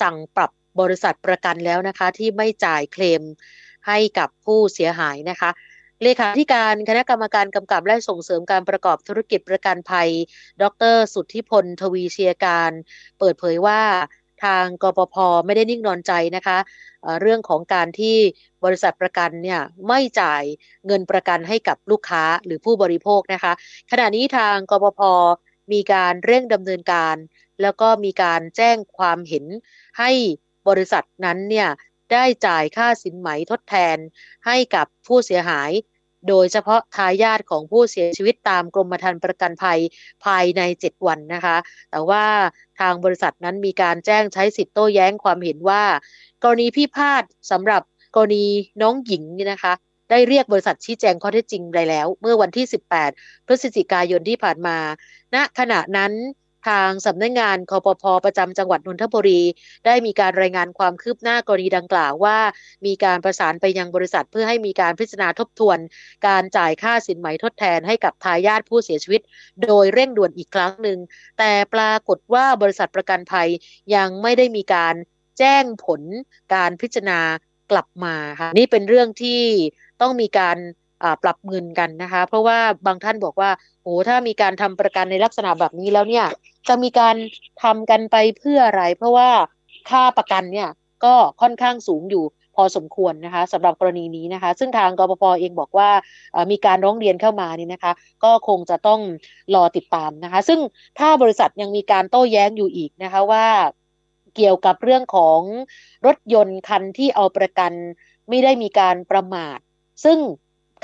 [0.00, 3.22] สั่งปรับบริษัทประกันแล้วนะคะ ที่ไม่จ่ายเคลม
[3.88, 5.50] ให้กับผู้เสียหายนะคะ
[6.02, 10.10] เลขาธิการคณะกรรมการกำกับและส่งเสริมการประกอบธุรกิจประกันภัย
[10.62, 12.72] ดร สุทธิพล ทวีเชียการ
[13.18, 13.80] เปิดเผยว่า
[14.44, 16.58] ทางกปพไม่ได้นิ่งนอนใจนะคะ
[17.20, 18.16] เรื่องของการที่
[18.64, 20.42] บริษัทประกันเนี่ยไม่จ่าย
[20.86, 23.52] เงินประกันให้กับลูกค้าหรือผู้บริโภคนะคะ
[23.90, 25.00] ขณะนี้ทางกปพ
[25.72, 27.16] มีการเร่งดำเนินการ
[27.62, 29.44] แล้วก็มีการแจ้งความเห็น
[29.98, 30.10] ให้
[30.68, 31.68] บริษัทนั้นเนี่ย
[32.12, 33.96] ได้จ่ายค่าสินไหมทดแทน
[34.46, 35.70] ให้กับผู้เสียหาย
[36.28, 39.80] โดยเฉพาะทายาทของผู้เสียชีวิตตามกรมธรรม์ประกันภัย
[40.24, 41.56] ภายใน 7 วันนะคะ
[41.90, 42.24] แต่ว่า
[42.80, 45.84] ทางบริษัทนั้นมีการแจ้งใช้สิทธิ์โต้แย้งความเห็นว่า
[46.42, 47.82] กรณีพิพาทสำหรับ
[48.14, 48.46] กรณี
[48.82, 49.72] น้องหญิงนี่นะคะ
[50.10, 52.66] ได้เรียกบริษัทชี้แจงข้อเท็จจริงไปแล้ว เมื่อวันที่
[53.06, 54.78] 18 พฤศจิกายนที่ผ่านมา
[55.34, 56.12] ณ ขณะนั้น
[56.68, 59.42] ทางสำนักงงานคอปพประจำจังหวัดนนทบุรี
[59.86, 62.38] ได้มีการรายงานความคืบหน้ากรณีดังกล่าวว่า
[62.86, 65.78] มีการประสานไปยังบริษัทเพื่อให้มีการพิจารณาทบทวน
[66.26, 69.20] การจ่ายค่าสินไหมทดแทนให้กับทายาทผู้เสียชีวิต
[69.62, 70.98] โดยเร่งด่วนอีกครั้งหนึ่ง
[71.38, 73.48] แต่ปรากฏว่าบริษัทประกันภัย
[73.94, 74.94] ยังไม่ได้มีการ
[75.38, 76.02] แจ้งผล
[76.54, 77.20] การพิจารณา
[77.70, 79.42] กลับมาค่ะนี่เป็นเรื่องที่
[80.00, 80.58] ต้องมีการ
[81.22, 83.50] ปรับเงินกันนะคะ เพราะว่าบางท่านบอกว่า
[83.82, 86.26] โอ้ถ้ามีการทำประกันในลักษณะแบบนี้แล้วเนี่ย
[86.68, 87.16] จะมีการ
[87.62, 89.28] ทำกันไปเพื่ออะไร เพราะว่า
[89.90, 90.68] ค่าประกันเนี่ย
[91.04, 92.24] ก็ค่อนข้างสูงอยู่
[92.56, 95.90] พอสมควรนะคะสำหรับกรณีนี้นะคะ ซึ่งทางกปภเองบอกว่า
[96.50, 97.92] มีการร้องเรียนเข้ามานี่นะคะ
[98.24, 99.00] ก็คงจะต้อง
[99.54, 100.60] รอติดตามนะคะ ซึ่ง
[100.98, 103.46] ถ้าบริษัทยังมีการโต้แย้งอยู่อีกนะคะว่า
[104.36, 105.40] เกี่ยวกับเรื่องของ
[106.06, 107.72] รถยนต์คันที่เอาประกัน
[108.28, 109.58] ไม่ได้มีการประมาท
[110.04, 110.18] ซึ่ง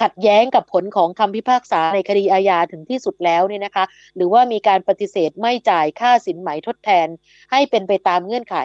[0.02, 3.84] ขัดแย้งกับผลของคำพิพากษาในคดีอาญาถึงที่สุดแล้วเนี่ยนะคะ
[4.16, 7.08] หรือว่ามีการปฏิเสธไม่จ่ายค่าสินไหมทดแทน
[7.50, 8.56] ให้เป็นไปตามเงื่อนไข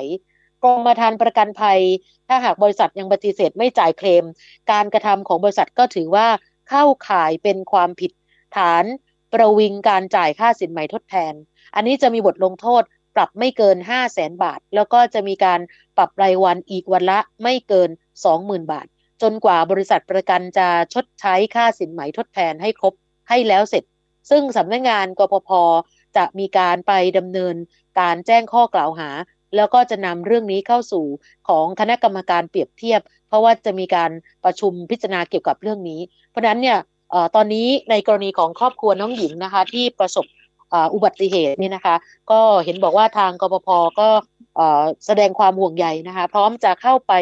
[0.64, 1.82] กรมธรรม์ประกันภัย
[2.28, 4.26] ถ้าหากบริษัทยังปฏิเสธไม่จ่ายเคลม
[4.72, 6.28] การกระทำของบริษัทก็ถือว่า
[6.70, 8.12] เข้าข่ายเป็นความผิด
[8.58, 8.84] ฐาน
[9.34, 11.34] ประวิงการจ่ายค่าสินไหมทดแทน
[11.76, 12.84] อันนี้จะมีบทลงโทษ
[13.16, 15.60] ปรับไม่เกิน 5 0 0แสนบาท แล้วก็จะมีการ
[15.98, 17.90] ปรับรายวันอีกวันละไม่เกิน
[18.30, 18.88] 20,000 บาท
[19.22, 22.94] จนกว่าบริษัทประกันจะชดใช้ค่าสินไหมทดแทนให้ครบ
[23.30, 23.84] ให้แล้วเสร็จ
[24.30, 25.50] ซึ่งสำนักงงานกพพ
[26.18, 27.56] จะมีการไปดำเนิน
[28.00, 29.10] การแจ้งข้อกล่าวหา
[29.56, 31.06] แล้วก็จะนำเรื่องนี้เข้าสู่
[31.50, 34.12] ของคณะกรรมการเปรียบเทียบ เพราะว่าจะมีการ
[34.46, 36.78] ประชุมพิจารณาเกี่ยวกับเรื่องนี้ เพราะนั้นเนี่ย
[37.36, 40.26] ตอนนี้ในกรณีของครอบครัวน้องหญิงนะคะที่ประสบ
[40.94, 41.96] อุบัติเหตุนี่นะคะ
[42.32, 44.10] ก็เห็นบอกว่าทางกปพก็
[45.06, 47.14] แสดงความห่วงใยนะคะ พร้อมจะเข้าไป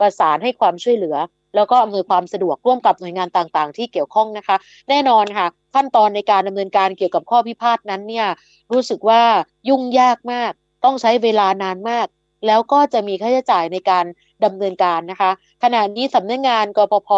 [0.00, 1.16] ประสานให้ความช่วยเหลือ
[1.54, 4.56] แล้วก็อำนวยความสะดวกร่วมกับหน่วยงานต่างๆ ที่เกี่ยวข้องนะคะ
[4.88, 8.26] แน่นอนค่ะ ขั้นตอนในการดำเนินการเกี่ยวกับข้อพิพาทนั้นเนี่ย
[8.72, 9.22] รู้สึกว่า
[9.68, 10.52] ยุ่งยากมาก
[10.84, 12.06] ต้องใช้เวลานานมาก
[12.46, 14.04] แล้วก็จะมีค่าใช้จ่ายในการ
[14.44, 15.30] ดำเนินการนะคะ
[15.62, 17.10] ขณะนี้สำนักงงานกปพ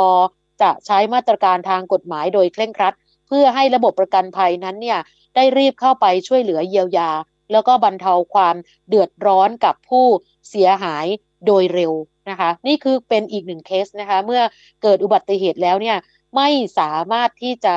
[0.63, 2.95] จะใช้มาตรการทางกฎหมายโดยเคร่งครัด
[3.29, 4.99] เพื่อให้ระบบประกันภัยนั้นเนี่ย
[5.35, 7.11] ได้รีบเข้าไปช่วยเหลือเยียวยา
[7.53, 8.57] แล้วก็บรรเทาความ
[8.89, 10.07] เดือดร้อนกับผู้
[10.49, 11.07] เสียหาย
[11.47, 11.93] โดยเร็ว
[12.31, 14.43] นะคะ นี่คือเป็นอีกหนึ่งเคสนะคะ เมื่อ
[14.83, 15.97] เกิดอุบัติเหตุแล้วเนี่ย
[16.37, 17.77] ไม่สามารถที่จะ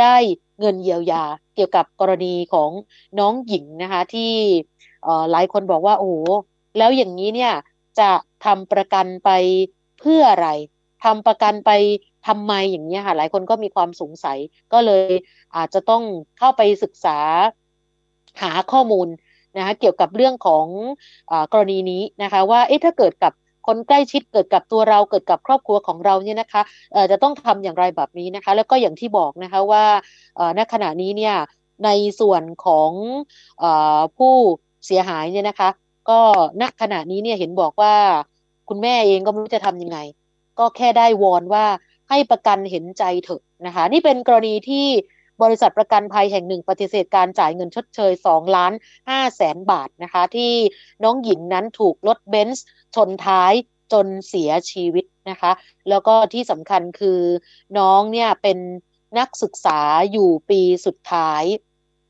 [0.00, 0.14] ได้
[0.60, 2.70] เงินเยียวยาเกี่ยวกับกรณีของ
[3.18, 4.32] น้องหญิงนะคะ ที่
[5.30, 6.12] หลายคนบอกว่าโอ้
[6.78, 7.54] แล้วอย่างนี้เนี่ย
[8.00, 8.10] จะ
[8.44, 9.30] ทำประกันไป
[10.00, 10.48] เพื่ออะไร
[11.04, 11.70] ทำประกันไป
[12.26, 14.38] ทำไมอย่างนี้ค่ะหลายคนก็มีความสงสัย
[14.72, 15.10] ก็เลย
[15.56, 16.02] อาจจะต้อง
[16.38, 17.18] เข้าไปศึกษา
[18.42, 19.08] หาข้อมูล
[19.56, 20.66] นะคะเกี่ยวกับเรื่องของ
[21.30, 23.32] อกรณีนี้นะคะว่าเอ๊ะถ้าเกิดกับ
[23.66, 26.62] คนใกล้ชิดเกิดกับตัวเราเกิดกับครอบครัวของเราเนี่ยนะคะ
[27.10, 29.84] จะต้องทำอย่างไรแบบนี้นะคะ แล้วก็อย่างที่บอกนะคะว่า
[30.58, 31.34] ณขณะนี้เนี่ย
[31.84, 32.90] ในส่วนของ
[33.62, 33.64] อ
[34.16, 34.34] ผู้
[34.86, 35.68] เสียหายเนี่ยนะคะ
[36.10, 36.20] ก็
[36.60, 37.94] ณขณะนี้เนี่ยเห็นบอกว่า
[38.68, 39.98] คุณแม่เองก็ไม่รู้จะทำยังไง
[40.58, 41.64] ก็แค่ได้วอนว่า
[42.10, 44.86] ให้ประกันเห็นใจเถอะนะคะ นี่เป็นกรณีที่
[45.42, 48.72] บริษัทประกันภัยแห่งหนึ่งปฏิเสธการจ่ายเงินชดเชย 2 ล้าน
[49.08, 50.52] 5แสนบาทนะคะ ที่
[51.04, 53.52] น้องหญิงนั้นถูกรถเบนซ์ชนท้าย
[53.92, 55.52] จนเสียชีวิตนะคะ
[55.88, 57.20] แล้วก็ที่สำคัญคือ
[57.78, 58.58] น้องเนี่ยเป็น
[59.18, 59.80] นักศึกษา
[60.12, 61.44] อยู่ปีสุดท้าย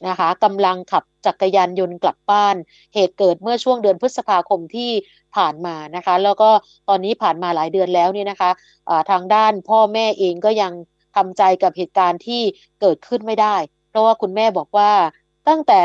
[0.09, 2.57] นะคะกำลังขับจักรยานยนต์กลับบ้าน
[2.95, 4.91] เหตุเกิดเมื่อช่วงเดือนพฤษภาคมที่
[5.37, 6.51] ผ่านมานะคะ แล้วก็
[6.89, 10.73] ตอนนี้ผ่านมาหลายเดือนแล้วเนี่ยนะคะะทางด้านพ่อแม่เองก็ยัง
[11.17, 12.43] ทำใจกับเหตุการณ์ที่
[12.81, 13.57] เกิดขึ้นไม่ได้
[13.89, 14.93] เพราะว่าคุณแม่บอกว่า
[15.49, 15.83] ตั้งแต่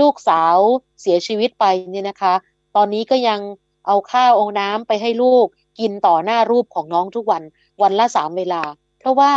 [0.00, 0.56] ลูกสาว
[1.00, 2.34] เสียชีวิตไปเนี่ยนะคะ
[2.76, 3.40] ตอนนี้ก็ยัง
[3.86, 5.46] เอาข้าวองน้ำไปให้ลูก
[5.78, 7.42] กินต่อหน้ารูปของน้องทุกวัน
[7.82, 8.62] วันละสามเวลา
[8.98, 9.32] เพราะว่า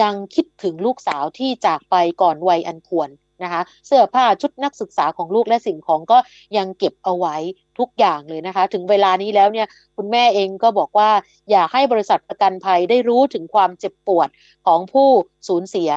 [0.00, 3.08] ยังคิดถึงลูกสาวที่จากไปก่อนวัยอันควร
[3.44, 6.18] นะคะ เสื้อผ้าชุดนักศึกษาของลูกและสิ่งของก็
[6.56, 7.36] ยังเก็บเอาไว้
[7.78, 11.10] ทุกอย่างเลยนะคะ ถึงเวลานี้แล้วเนี่ยคุณแม่เองก็บอกว่า
[11.50, 14.28] อยากให้บริษัทประกันภัยได้รู้ถึงความเจ็บปวด
[14.66, 15.08] ของผู้
[15.48, 15.90] สูญเสีย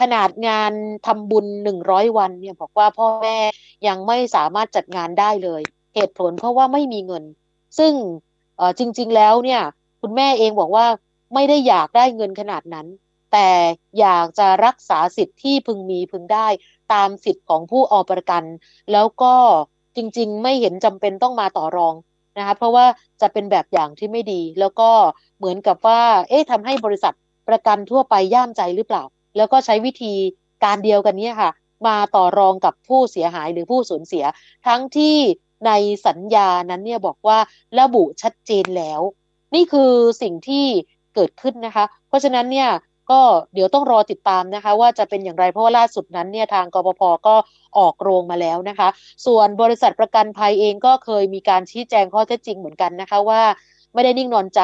[0.00, 0.72] ขนาดงาน
[1.06, 3.38] ทำบุญหนึ่งร้อยวันเนี่ยบอกว่าพ่อแม่
[3.86, 5.62] ยังไม่สามารถจัดงานได้เลย
[5.94, 7.24] เหตุผลเพราะว่าไม่มีเงิน
[7.78, 7.92] ซึ่ง
[8.78, 9.62] จริง ๆแล้วเนี่ย
[10.02, 10.86] คุณแม่เองบอกว่า
[11.34, 12.86] ไม่ได้อยากได้เงินขนาดนั้น
[13.32, 13.48] แต่
[14.00, 16.46] อยากจะรักษาสิทธิ์ที่พึงมีพึงได้
[16.92, 18.42] ตามสิทธิ์ของผู้ออกประกัน
[18.92, 19.34] แล้วก็
[19.96, 21.94] จริง ๆ ไม่เห็นจำเป็นต้องมาต่อรอง
[22.38, 22.86] นะคะเพราะว่า
[23.20, 24.90] จะเป็นแบบอย่างที่ไม่ดี แล้วก็
[25.38, 27.14] เหมือนกับว่า เอ๊ะทำให้บริษัท
[27.48, 29.02] ประกันทั่วไปย่ามใจหรือเปล่า
[29.36, 30.14] แล้วก็ใช้วิธี
[30.64, 31.50] การเดียวกันนี้ค่ะ
[31.86, 34.24] มาต่อรองกับผู้เสียหายหรือผู้สูญเสีย
[34.66, 35.16] ทั้งที่
[35.66, 35.72] ใน
[36.06, 37.38] สัญญานั้นเนี่ยบอกว่า
[37.80, 39.00] ระบุชัดเจนแล้ว
[39.54, 40.66] นี่คือสิ่งที่
[41.14, 42.68] เกิดขึ้นนะคะ เพราะฉะนั้นเนี่ย
[43.10, 43.20] ก็
[43.54, 47.36] เดี๋ยวต้องรอติดตามนะคะ ว่าจะเป็นอย่างไรเพราะว่าล่าสุดนั้นเนี่ยทางกปพก็
[47.78, 48.88] ออกโรงมาแล้วนะคะ
[49.26, 53.42] ส่วนบริษัทประกันภัยเองก็เคยมีการชี้แจงข้อเท็จจริงเหมือนกันนะคะว่า
[53.94, 54.60] ไม่ได้นิ่งนอนใจ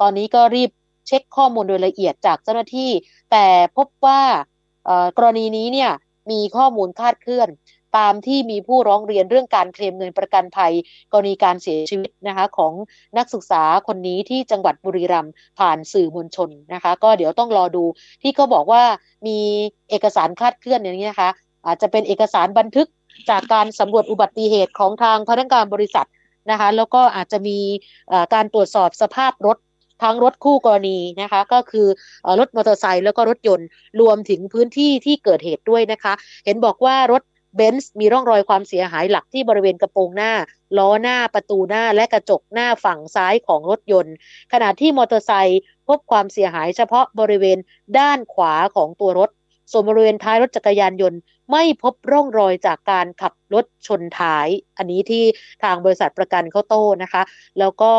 [0.00, 0.70] ตอนนี้ก็รีบ
[1.06, 2.90] เช็คข้อมูลโดยละเอียดจากเจ้าหน้าที่
[3.30, 4.20] แต่พบว่า
[5.16, 5.90] กรณีนี้เนี่ย
[6.30, 7.48] มีข้อมูลคาดเคลื่อน
[7.96, 10.72] ตามที่มีผู้ร้องเรียนเรื่องการเคลมเงินประกันภัย
[11.12, 12.72] กรณีการเสียชีวิตนะคะของ
[13.18, 17.84] นักศึกษาคนนี้ที่จังหวัดบุรีรัมย์ผ่านสื่อมวลชนนะคะ ก็เดี๋ยวต้องรอดู
[18.22, 18.82] ที่เขาบอกว่า
[19.26, 19.38] มี
[19.90, 21.30] เอกสารคลาดเคลื่อนอย่างนี้นะคะ
[21.66, 22.88] อาจจะเป็นเอกสารบันทึก
[23.30, 26.08] จากการสำรวจอุบัติเหตุของทางพนักงานบริษัท
[26.50, 27.58] นะคะแล้วก็อาจจะมี
[28.34, 29.58] การตรวจสอบสภาพรถ
[30.02, 31.86] ทั้งรถคู่กรณีนะคะ ก็คือ
[32.38, 33.66] รถมอเตอร์ไซค์แล้วก็รถยนต์
[34.00, 36.12] รวมถึงพื้นที่ที่เกิดเหตุด้วยนะคะ
[36.44, 37.22] เห็นบอกว่ารถ
[37.56, 40.32] เบนซ์มีร่องรอยความเสียหายหลักที่บริเวณกระโปรงหน้า
[40.78, 44.14] ล้อหน้าประตูหน้าและกระจกหน้าฝั่งซ้ายของรถยนต์
[44.52, 47.58] ขณะที่มอเตอร์ไซค์พบความเสียหายเฉพาะบริเวณ
[47.98, 49.30] ด้านขวาของตัวรถ
[49.72, 51.18] ส่วนบริเวณท้ายรถจักรยานยนต์
[51.52, 55.24] ไม่พบร่องรอยจากการขับรถชนท้าย อันนี้ที่
[55.64, 57.22] ทางบริษัทประกันเขาโต้นะคะ
[57.58, 57.92] แล้วก็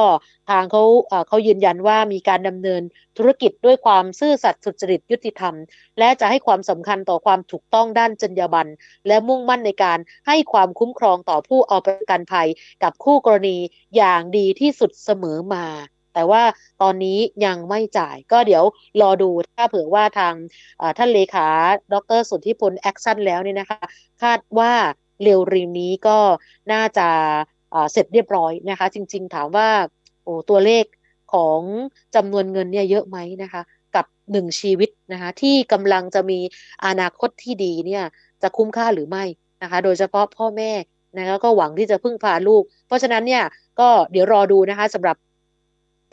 [0.50, 0.84] ทางเขา
[1.28, 2.82] เขายืนยันว่ามีการดำเนิน
[3.18, 5.56] ธุรกิจด้วยความซื่อสัตย์สุจริตยุติธรรม
[6.00, 8.72] และจะให้ความสำคัญต่อความถูกต้องด้านจรรยาบรรณ
[9.08, 12.48] และมุ่งมั่นในการให้ความคุ้มครองต่อผู้เอาประกันภัย
[12.84, 13.58] กับคู่กรณี
[13.96, 15.66] อย่างดีที่สุดเสมอมา
[16.14, 16.44] แต่ว่า
[16.82, 18.64] ตอนนี้ยังไม่จ่ายก็เดี๋ยว
[19.02, 20.34] รอดูถ้าเผื่อว่าทาง
[20.98, 21.48] ท่านเลขา
[21.94, 23.80] ดรสุทธิพล action แล้วเนี่ยนะคะ
[24.24, 24.74] คาดว่า
[25.24, 26.18] เร็วๆ นี้ก็
[26.72, 27.08] น่าจะ
[27.92, 29.70] เสร็จเรียบร้อยนะคะ จริง ๆ ถามว่า
[30.24, 30.86] โอ้ตัวเลข
[31.34, 31.62] ของ
[32.16, 33.62] จำนวนเงินเนี่ยเยอะไหมนะคะ
[33.96, 36.40] กับหนึ่งชีวิตนะคะที่กำลังจะมี
[36.86, 38.04] อนาคตที่ดีเนี่ย
[38.42, 39.24] จะคุ้มค่าหรือไม่
[39.62, 40.72] นะคะ โดยเฉพาะพ่อแม่
[41.18, 43.44] นะคะก็หวังที่จะพึ่งพาลูก เพราะฉะนั้นเนี่ย
[43.80, 45.18] ก็เดี๋ยวรอดูนะคะสำหรับ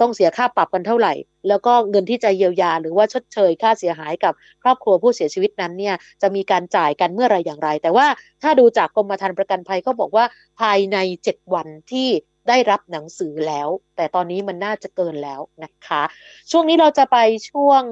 [0.01, 1.13] ต้องเสียค่าปรับกันเท่าไหร่
[1.49, 4.33] แล้วก็เงินที่จะเยียวยา หรือว่าชดเชยค่าเสียหายกับ
[4.63, 8.07] ครอบครัวผู้เสียชีวิตนั้นเนี่ยจะมีการจ่ายกันเมื่อไรอย่างไร แต่ว่า
[8.43, 10.25] ถ้าดูจากกรมธรรม์ประกันภัยก็บอกว่า
[10.61, 10.97] ภายใน
[11.29, 12.09] 7 วันที่
[12.49, 16.03] ได้รับหนังสือแล้ว แต่ตอนนี้มันน่าจะเกินแล้วนะคะ
[16.51, 17.17] ช่วงนี้เราจะไป
[17.51, 17.83] ช่วง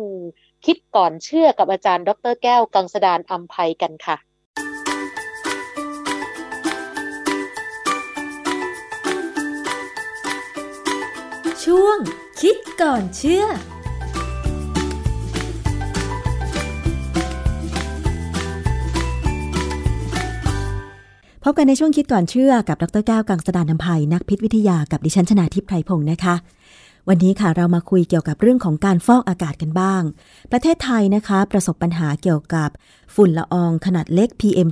[0.67, 4.17] คิดก่อนเชื่อกับอาจารย์ ดรแก้วกังสดานอัมภัยกันค่ะ
[11.75, 11.99] ช่วง
[12.41, 13.47] คิดก่อนเชื่อพ
[21.51, 26.35] บกันในช่วงคิดก่อนเชื่อกับดรแก้วกังสดานนภัยนักพิษวิทยากับดิฉันชนาทิพย์ไพรพงศ์นะคะ
[27.09, 30.03] วันนี้ค่ะเรามาคุยเกี่ยวกับเรื่องของการฟอกอากาศกันบ้าง
[30.53, 32.69] ประเทศไทยนะคะ ประสบปัญหาเกี่ยวกับ
[33.15, 34.69] ฝุ่นละอองขนาดเล็ก PM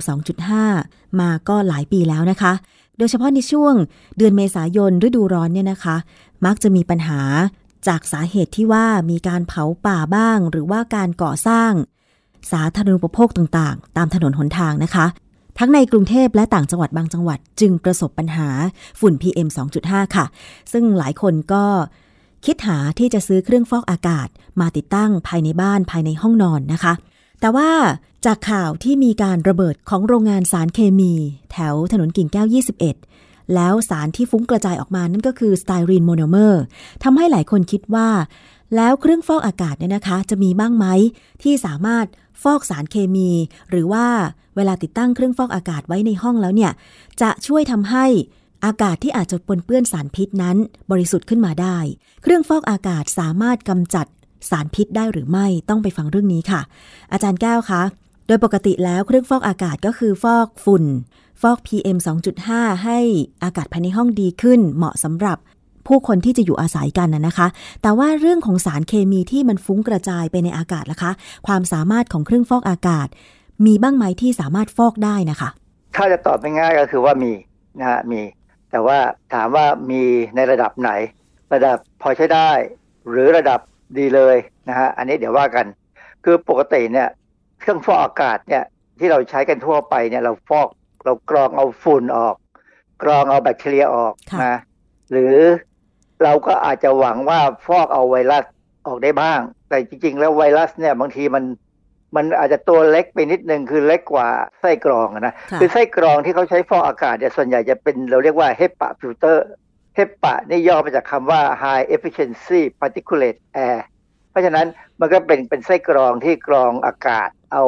[0.59, 2.53] 2.5 มาก็หลายปีแล้วนะคะ
[2.97, 3.73] โดยเฉพาะในช่วง
[4.17, 5.95] เดือนเมษายนฤดูร้อนเนี่ยนะคะ
[6.45, 7.21] มักจะมีปัญหา
[7.87, 11.71] จากสาเหตุที่ว่ามีการเผาป่าบ้าง หรือว่าการก่อสร้าง
[12.51, 15.05] สาธารณูปโภคต่างๆ ตามถนนหนทางนะคะ
[15.59, 18.49] ทั้งในกรุงเทพและต่างจังหวัดบางจังหวัด จึงประสบปัญหา
[18.99, 19.47] ฝุ่น PM
[19.81, 20.25] 2.5 ค่ะ
[20.71, 21.65] ซึ่งหลายคนก็
[22.45, 24.27] คิดหาที่จะซื้อเครื่องฟอกอากาศ
[24.61, 26.93] มาติดตั้งภายในบ้านภายในห้องนอนนะคะ
[27.41, 27.69] แต่ว่า
[28.25, 31.13] จากข่าวที่มีการระเบิดของโรงงานสารเคมี
[31.51, 32.47] แถวถนนกิ่งแก้ว
[32.85, 33.12] 21
[33.55, 36.61] แล้วสารที่ฟุ้งกระจายออกมานั่นก็คือสไตรีนโมโนเมอร์
[37.03, 38.09] ทำให้หลายคนคิดว่า
[38.75, 40.85] แล้วเครื่องฟอกอากาศเนี่ยนะคะ จะมีบ้างไหม
[41.43, 42.05] ที่สามารถ
[42.43, 43.29] ฟอกสารเคมี
[43.69, 44.05] หรือว่า
[44.55, 46.71] เวลาติดตั้งเครื่องฟอกอากาศไว้ในห้องแล้วเนี่ย
[47.21, 48.05] จะช่วยทำให้
[48.65, 50.57] อากาศที่อาจจะปนเปื้อนสารพิษนั้น
[50.91, 51.77] บริสุทธิ์ขึ้นมาได้
[52.21, 54.07] เครื่องฟอกอากาศสามารถกำจัด
[54.49, 56.61] สารพิษได้หรือไม่ต้องไปฟังเรื่องนี้ค่ะ
[57.11, 57.81] อาจารย์แก้วคะ
[58.27, 60.85] โดยปกติแล้วเครื่องฟอกอากาศก็คือฟอกฝุ่น
[61.41, 61.97] ฟอก PM
[62.39, 62.99] 2.5 ให้
[63.43, 65.37] อากาศภายในห้องดีขึ้น เหมาะสำหรับ
[65.87, 67.47] ผู้คนที่จะอยู่อาศัยกันนะนะคะ
[67.81, 71.11] แต่ว่าเรื่องของสารเคมีที่มันฟุ้งกระจายไปในอากาศล่ะคะ
[71.47, 73.07] ความสามารถของเครื่องฟอกอากาศ
[73.65, 75.49] มีบ้างไหมที่สามารถฟอกได้นะคะ
[75.95, 77.33] ถ้าจะตอบง่ายๆก็คือว่ามี
[77.79, 78.21] นะฮะมี
[78.71, 78.97] แต่ว่า
[79.33, 80.01] ถามว่ามี
[80.35, 80.91] ในระดับไหน
[81.53, 82.51] ระดับพอใช้ได้
[83.09, 83.59] หรือระดับ
[83.97, 84.35] ดีเลย
[84.69, 85.65] นะฮะอันนี้เดี๋ยวว่ากัน
[86.23, 87.07] คือปกติเนี่ย
[87.63, 88.63] เครื่องฟอกอากาศเนี่ย
[88.99, 90.67] ที่เราใช้กันทั่วไปเนี่ยเราฟอก
[91.05, 92.35] เรากรองเอาฝุ่นออก
[93.03, 94.57] กรองเอาแบคทีเรียออกนะ
[95.11, 95.35] หรือ
[96.23, 98.43] เราก็อาจจะหวังว่าฟอกเอาไวรัส
[98.87, 99.39] ออกได้บ้าง
[99.69, 101.43] แต่จริง ๆ แล้วไวรัสเนี่ยบางทีมัน
[102.15, 104.27] มันอาจจะตัวเล็กไปนิดนึงคือเล็กกว่า
[104.59, 113.79] ไส้กรองนะคือไส้กรองที่เขาใช้ฟอกอากาศเนี่ยส่วนใหญ่จะเป็นเราเรียกว่า HEPA filter HEPA นี่ย่อมาจากคำว่า high efficiency particulate air
[114.29, 114.67] เพราะฉะนั้น
[114.99, 117.65] มันก็เป็นเป็นไส้กรองที่กรองอากาศ เอา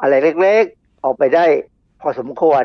[0.00, 1.44] อะไรเล็กๆ ออกไปได้
[2.00, 2.64] พอสมควร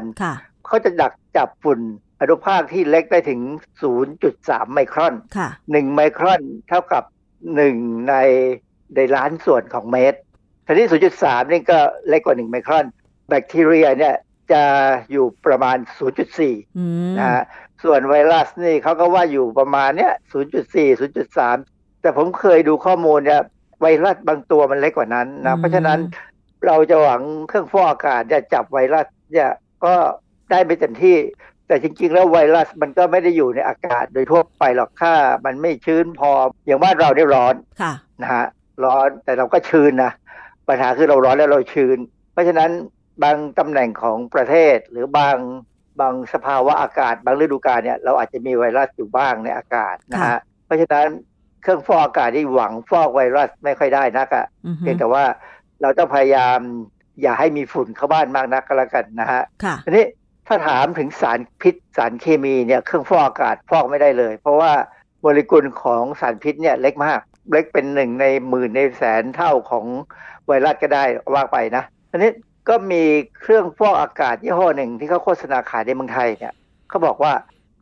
[0.65, 1.79] เขาจะดักจับฝุ่น
[2.21, 3.41] อนุภาคที่เล็กได้ถึง
[4.07, 5.13] 0.3 ไมครอน
[5.71, 7.03] หนึ่งไมครอนเท่ากับ
[7.55, 7.75] หนึ่ง
[8.09, 8.15] ใน
[8.95, 10.19] ในล้านส่วนของเมตร
[10.65, 10.85] ทีนี้
[11.19, 12.85] 0.3 นี่ก็เล็กกว่า 1 ไมครอน
[13.29, 14.15] แบคทีเรียเนี่ย
[14.51, 14.63] จะ
[15.11, 15.77] อยู่ประมาณ
[16.37, 17.43] 0.4 นะฮะ
[17.83, 20.13] ส่วนไวรัสนี่เขาก็ว่าอยู่ประมาณเนี้ย
[20.61, 23.41] 0.4 0.3 แต่ผมเคยดูข้อมูลเนี่ย
[23.81, 25.99] ไวรัสบางตัวมันเล็กกว่านั้นนะ เพราะฉะนั้น
[26.67, 29.51] เราจะหวังเครื่องฟอกอากาศจะจับไวรัสเนี่ย
[29.85, 29.95] ก็ก็
[30.51, 31.17] ได้ไม่เต็มที่
[31.67, 35.13] แต่จริง ๆ แล้วไวรัสมันก็ไม่ได้อยู่ในอากาศโดยทั่วไปหรอกถ้า
[35.45, 36.31] มันไม่ชื้นพอ
[36.65, 38.45] อย่างบ้านเราเนี่ยร้อนค่ะนะฮะ
[38.83, 40.11] ร้อนแต่เราก็ชื้นนะ
[40.67, 41.97] ปัญหาคือเราร้อนแล้วเราชื้น
[42.33, 42.71] เพราะฉะนั้น
[43.23, 45.37] บางตำแหน่งของประเทศหรือบาง
[45.99, 51.07] บางสภาวะอากาศ บางฤดูกาลเนี่ยเราอาจจะมีไวรัสอยู่บ้างในอากาศนะฮะเพราะฉะนั้น
[51.61, 55.23] เครื่องฟอกอากาศที่หวังฟอกไวรัสไม่ค่อยได้นักอะอือฮึเพียงแต่ว่า
[55.81, 56.59] เราต้องพยายาม
[57.21, 60.05] อย่าให้มีฝุ่นเข้าบ้านมากนักก็แล้วกันนะฮะค่ะทีนี้
[60.47, 64.71] ถ้าถามถึงสารพิษสารเคมีเนี่ยเครื่องฟอกอากาศฟอกไม่ได้เลย เพราะว่า
[65.21, 67.19] โมเลกุลของสารพิษเนี่ยเล็กมาก
[67.51, 69.85] เล็กเป็นหนึ่งในหมื่นในแสนเท่าของ
[70.45, 71.03] ไวรัสก็ได้
[71.33, 72.31] ว่าไปนะทีนี้
[72.69, 73.03] ก็มี
[73.39, 76.53] เครื่องฟอกอากาศยี่ห้อหนึ่งที่เขาโฆษณาขายในเมืองไทยเนี่ย
[76.89, 77.33] เขาบอกว่า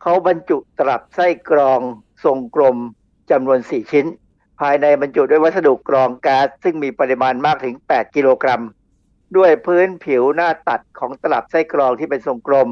[0.02, 1.82] เขาบรรจุตลับไส้กรอง
[2.24, 2.78] ทรงกลม
[3.32, 4.06] จำนวน4ชิ้น
[4.60, 8.64] ภายในบรรจุด้วยวัสดุกรองก๊าซซึ่งมีปริมาณมากถึง 8 กิโลกรัม
[9.38, 12.70] ด้วยพื้นผิวหน้าตัดของตลับไส้กรองที่เป็นทรงกลม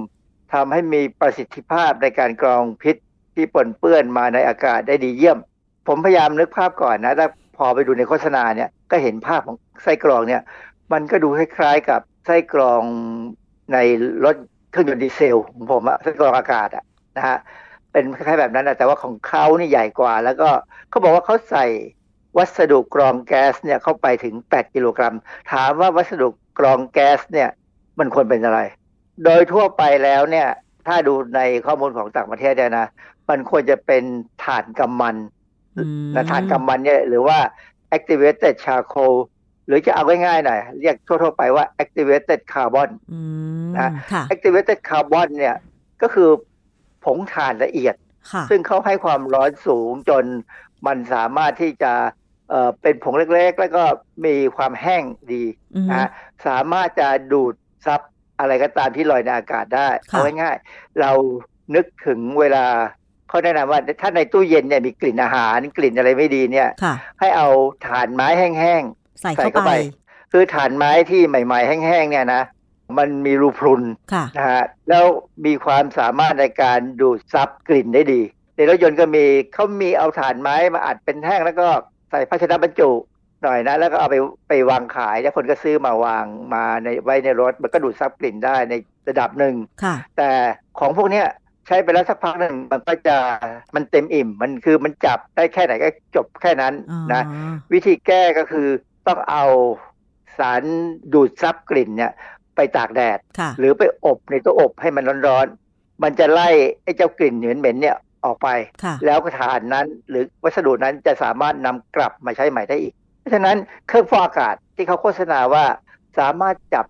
[0.53, 2.95] ทำให้มีประสิทธิภาพในการกรองพิษ
[3.36, 5.38] ที่ปนเปื้อนมาในอากาศได้ดีเยี่ยม
[5.88, 7.27] ผมพยายามนึกภาพก่อนนะถ้า
[7.57, 10.41] พอไปดูในโฆษณาเนี่ยก็เห็นภาพของไส้กรองเนี่ย
[10.93, 12.82] มันก็ดูคล้ายๆกับไส้กรอง
[13.73, 13.77] ใน
[14.25, 14.36] รถ
[14.71, 16.84] เครื่องยนต์ดีเซลของผมอะไส้กรองอากาศอะ
[17.17, 17.38] นะฮะ
[17.91, 20.49] เป็นคล้ายๆแบบนั้นอะแต่ว่าของเขานี่ใหญ่กว่า แล้วก็
[20.89, 21.65] เขาบอกว่าเขาใส่
[22.37, 25.15] วัสดุกรองแก๊สเนี่ยเข้าไปถึง 8 กิโลกรัม
[25.51, 26.27] ถามว่าวัสดุ
[26.59, 27.49] กรองแก๊สเนี่ย
[27.99, 28.59] มันควรเป็นอะไร
[29.23, 30.47] โดยทั่วไปแล้วเนี่ย
[30.87, 32.87] ถ้าดูในข้อมูลของต่างประเทศเนี่ยนะ
[33.29, 34.03] มันควรจะเป็น
[34.43, 35.15] ถ่านกำมัน
[36.15, 37.37] นะถ่านกำมันเนี่ยหรือว่า
[37.97, 39.13] activated charcoal
[39.67, 42.89] หรือจะเอาง่ายๆหน่อย เรียกทั่วๆไปว่า activated carbon
[43.77, 45.55] นะค่ะ activated carbon เนี่ย
[46.01, 46.29] ก็คือ
[47.05, 47.95] ผงถ่านละเอียด
[48.31, 50.23] ค่ะซึ่งเขาให้ความร้อนสูงจน
[50.87, 51.93] มันสามารถที่จะ
[52.49, 53.83] เอ่อเป็นผงเล็กๆ แล้วก็
[54.25, 55.43] มีความแห้งดี
[55.75, 56.07] อือฮึนะ
[56.47, 57.53] สามารถจะดูด
[57.85, 58.01] ซับ
[58.39, 61.11] อะไรก็ตามที่ลอยในอากาศได้ค่ะเอาง่ายๆเรา
[61.75, 62.65] นึกถึงเวลา
[63.29, 67.47] เขาแนะนำว่าถ้าในตู้เย็นเนี่ยมีกลิ่นอาหารกลิ่นอะไรไม่ดีเนี่ยค่ะให้เอา
[67.87, 69.73] ถ่านไม้แห้งๆใส่เข้าไป
[70.31, 72.43] คือถ่านไม้ที่ใหม่ ๆ แห้งๆเนี่ยนะ
[72.99, 73.83] มันมีรูพรุน
[74.13, 75.05] ค่ะนะฮะแล้ว
[75.45, 78.21] มีความสามารถในการดูดซับกลิ่นได้ดี
[78.55, 81.67] ในรถยนต์ก็มีเขามีเอาถ่านไม้มาอัดเป็นแท่งแล้วก็
[82.11, 82.91] ใส่ภาชนะบรรจุ
[83.43, 84.15] หน่อยนะแล้วก็เอาไป
[84.49, 88.73] ไปวางขายแล้วคนก็ซื้อมาวางมาในไว้ในรถ มันก็ดูดซับกลิ่นได้ใน
[89.07, 90.31] ระดับหนึ่งค่ะแต่
[90.79, 91.27] ของพวกเนี้ย
[91.67, 93.17] ใช้ไปแล้วสักพักหนึ่งมันก็จะ
[93.75, 96.73] มันเต็มอิ่ม มันคือมันจับได้แค่ไหนก็จบแค่นั้น
[97.13, 97.23] นะ
[97.73, 98.67] วิธีแก้ก็คือ
[99.07, 99.45] ต้องเอา
[100.37, 100.63] สาร
[101.13, 102.11] ดูดซับกลิ่นเนี่ย
[102.62, 106.49] ไปตากแดดค่ะหรือไปอบในตู้อบให้มันร้อนๆ มันจะไล่
[106.84, 108.47] ไอ้เจ้ากลิ่นเหม็นๆเนี่ยออกไป
[108.84, 113.57] ค่ะแล้วก็ถ่านนั้น หรือวัสดุนั้นจะสามารถนำกลับมาใช้ใหม่ได้อีก เพราะฉะนั้น
[113.88, 115.66] เครื่องฟอกอากาศที่เขาโฆษณาว่า
[116.20, 116.86] สามารถจับ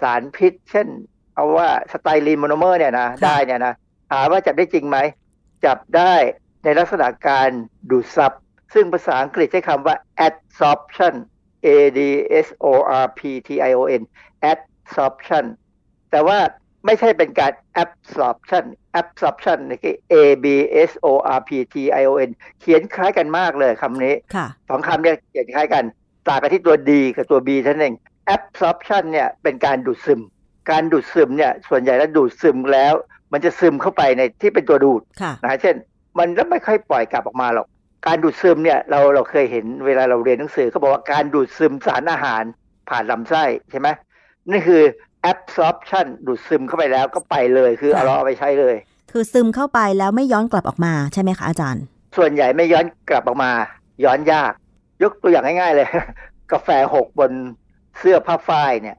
[0.00, 0.88] สารพิษ เช่น
[1.34, 3.74] เอาว่าสไตรีนโมโนเมอร์เนี่ยนะได้เนี่ยนะ
[4.10, 4.98] ถามว่าจับได้จริงไหม
[5.64, 6.14] จับได้
[6.64, 7.48] ในลักษณะการ
[7.90, 8.32] ดูดซับ
[8.74, 9.96] ซึ่งภาษาอังกฤษใช้คำว่า
[10.26, 11.14] adsorption
[11.66, 11.68] a
[11.98, 12.00] d
[12.46, 12.66] s o
[13.04, 14.02] r p t i o n
[14.84, 15.44] adsorption
[16.10, 16.38] แต่ว่า
[16.86, 18.64] ไม่ใช่เป็นการ absorption
[19.00, 20.14] absorption นี่คือ a
[20.44, 20.46] b
[20.88, 21.06] s o
[21.36, 22.30] r p t i o n
[22.60, 25.84] เขียนคล้ายกันมากเลยคำนี้ค่ะสองคำเนี่ยเขียนคล้ายกัน
[26.28, 27.96] ต่างกันที่ตัว D กับตัว B เท่านั้นเอง
[28.36, 30.20] absorption เนี่ยเป็นการดูดซึม
[30.70, 32.94] การดูดซึมเนี่ยส่วนใหญ่แล้วดูดซึมแล้ว
[33.32, 35.74] มันจะซึมเข้าไปในที่เป็นตัวดูดค่ะนะเช่น
[36.18, 37.66] มันก็ไม่ค่อยปล่อยกลับออกมาหรอก
[38.06, 42.42] การดูดซึมเนี่ยเราเราเคยเห็นเวลาเราเรียนหนังสือเขาบอกว่าการดูดซึมสารอาหาร
[42.88, 43.88] ผ่านลำไส้ใช่ไหม
[44.50, 44.82] นี่คือ
[45.30, 48.76] absorption ดูดซึมเข้าไปแล้วก็ไปเลยคือเอาเราเอาไปใช้เลย
[49.12, 51.84] คือซึมเข้าไปแล้วไม่ย้อนกลับออกมาใช่ไหมคะอาจารย์
[52.16, 53.50] ส่วนใหญ่ไม่ย้อนกลับออกมา
[54.04, 54.52] ย้อนยาก
[55.02, 55.88] ยกตัวอย่างง่ายๆเลย
[56.52, 57.32] กาแฟหกบน
[57.98, 58.96] เสื้อผ้าฝ้ายเนี่ย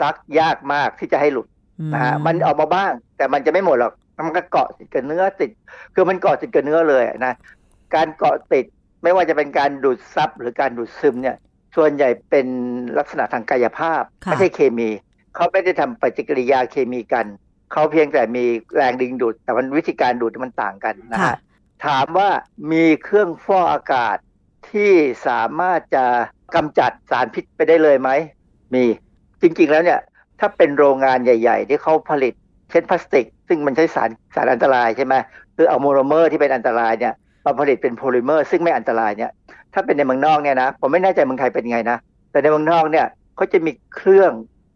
[0.00, 1.46] ซักยากมากที่จะให้หลุด
[1.94, 3.92] นะฮะมันออกมาบ้าง แต่มันจะไม่หมดหรอก
[4.26, 5.50] มันก็เกาะติดกับเนื้อติด
[5.94, 7.34] คือมันเกาะติดกับเนื้อเลยนะ
[7.94, 8.64] การเกาะติด
[9.02, 11.36] ไม่ว่าจะเป็นการดูดซับหรือการดูดซึมเนี่ย
[11.76, 12.46] ส่วนใหญ่เป็น
[12.98, 14.88] ลักษณะทางกายภาพ ไม่ใช่เคมี
[15.34, 17.26] เขาไม่ได้ทำปฏิกิริยาเคมีกัน
[17.72, 18.44] เขาเพียงแต่มี
[18.76, 21.36] แรงดึงดูด แต่มันวิธีการดูดมันต่างกันนะฮะ
[21.86, 22.28] ถามว่า
[22.72, 24.16] มีเครื่องฟอกอากาศ
[24.70, 24.92] ที่
[25.26, 26.04] สามารถจะ
[26.54, 28.10] กำจัดสารพิษไปได้เลยไหม
[28.74, 28.84] มี
[29.42, 30.00] จริงๆแล้วเนี่ย
[30.40, 32.34] ถ้าเป็นโรงงานใหญ่ ๆ ที่เขาผลิต
[32.70, 35.14] เช่นพลาสติก ซึ่งมันใช้สารสารอันตรายใช่ไหม
[35.54, 37.14] หรือเอาโมโนเมอร์ที่เป็นอันตรายเนี่ย
[37.44, 39.30] มาผลิตเป็นโพลิเมอร์ ซึ่งไม่อันตรายเนี่ย
[39.78, 41.98] ถ้าเป็นในเมืองนอกเนี่ยนะผมไม่แน่ใจเมืองไทยเป็นไงนะ
[42.30, 43.06] แต่ในเมืองนอกเนี่ย
[43.36, 44.32] เขาจะมีเครื่อง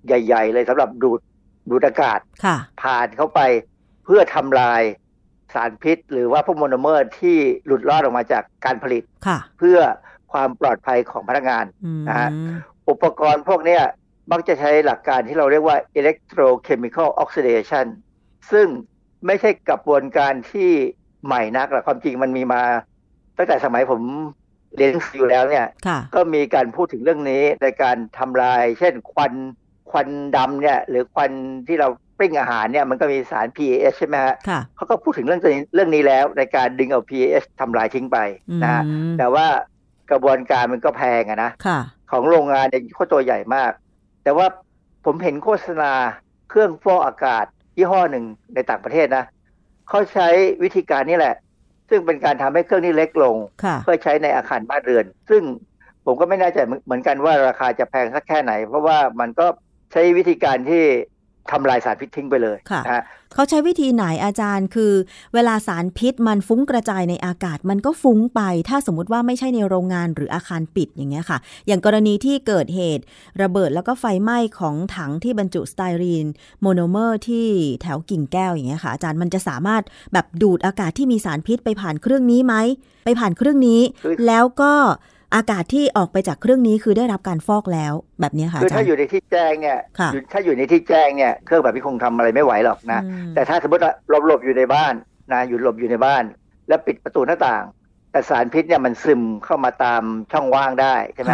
[0.07, 1.21] ใหญ่ ๆ เลยสำหรับดูด
[1.71, 3.41] ดูดอากาศค่ะผ่านเข้าไป
[4.05, 4.83] เพื่อทำลาย
[5.55, 7.37] สารพิษ หรือว่าพวกโมโนเมอร์ที่
[7.67, 9.79] หลุดรอดออกมาจากการผลิตค่ะเพื่อ
[10.33, 12.29] ความปลอดภัยของพนักงานอืมนะฮะ
[12.89, 13.83] อุปกรณ์พวกเนี้ย
[14.33, 17.87] มักจะใช้หลักการที่เราเรียกว่า electrochemical oxidation
[18.53, 18.67] ซึ่ง
[19.27, 20.71] ไม่ใช่กระบวนการที่
[21.27, 22.63] ใหม่นักหรอกความจริงมันมีมา
[23.39, 24.03] ตั้งแต่สมัยผม
[24.77, 29.33] เรียนหนังสืออยู่แล้วเนี่ยค่ะก็มีการพูดถึงเรื่องนี้ในการทำลาย เช่นควัน
[29.91, 31.31] ควันดำเนี่ยหรือควัน
[31.69, 38.19] ที่เราปิ้งอาหารเนี่ยมันก็มีสาร PAS ใช่ไหมฮะค่ะเขาก็พูดถึงเรื่องนี้เรื่องนี้แล้วในการดึงเอา PAS ทำลายทิ้งไป
[38.63, 39.47] นะฮะอืมแต่ว่า
[40.11, 41.79] กระบวนการมันก็แพงอะนะค่ะ
[42.11, 43.73] ของโรงงานเนี่ยเขาตัวใหญ่มาก
[44.25, 44.47] แต่ว่า
[45.05, 45.93] ผมเห็นโฆษณา
[46.51, 47.45] เครื่องฟอกอากาศ
[47.77, 49.25] ยี่ห้อหนึ่งในต่างประเทศนะ
[49.89, 50.29] เขาใช้
[50.63, 51.35] วิธีการนี้แหละ
[51.91, 55.43] ซึ่งเป็นการทำให้เครื่องนี้เล็กลงค่ะเพื่อใช้ในอาคารบ้านเรือน ซึ่ง
[56.05, 59.47] ผมก็ไม่แน่ใจเหมือนกันว่าราคาจะแพงสักแค่ไหน เพราะว่ามันก็
[59.93, 60.85] ใช้วิธีการที่
[61.53, 64.93] ทำลายสารพิษทิ้งไปเลยค่ะนะฮะเขาใช้วิธีไหนอาจารย์คือ
[65.35, 73.05] เวลาสารพิษมันฟุ้งกระจายในอากาศมันก็ฟุ้งไป ถ้าสมมุติว่าไม่ใช่ในโรงงานหรืออาคารปิดอย่างเงี้ยค่ะ อย่างกรณีที่เกิดเหตุ
[73.43, 76.27] ระเบิดแล้วก็ไฟไหม้ของถังที่บรรจุสไตรีน
[76.63, 77.47] โมโนเมอร์ที่
[77.83, 79.83] แถวกิ่งแก้วอย่างเงี้ยค่ะอาจารย์มันจะสามารถ
[80.13, 82.55] แบบดูดอากาศที่มีสารพิษไปผ่านเครื่องนี้ไหม
[83.05, 83.81] ไปผ่านเครื่องนี้
[84.27, 84.75] แล้วก็
[85.35, 93.01] อากาศที่ออกไปจากเครื่องนี้คือได้รับการฟอกแล้วแบบเนี้ยค่ะคืออาจารถ้าอยู่ในที่แจ้งเนี่ยค่ะอยู่ถ้าอยู่ในที่แจ้งเนี่ยเครื่องแบบนี้คงทำอะไรไม่ไหวหรอกนะ
[93.35, 94.95] แต่ถ้าสมมติว่าหลบหลบอยู่ในบ้าน
[95.33, 96.23] นะอยู่หลบอยู่ในบ้าน
[96.69, 97.65] แล้วปิดประตูหน้าต่าง
[98.13, 100.03] แต่สารพิษเนี่ยมันซึมเข้ามาตาม
[100.33, 101.33] ช่องว่างได้ใช่ไหม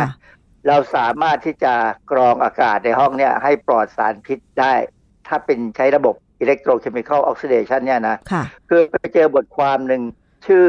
[0.69, 1.75] เราสามารถที่จะ
[2.11, 4.73] กรองอากาศในห้องเนี่ยให้ปลอดสารพิษได้
[5.29, 10.03] ถ้าเป็นใช้ระบบ electrochemical oxidation เนี่ยนะค่ะคือไปเจอบทความหนึ่ง
[10.47, 10.67] ชื่อ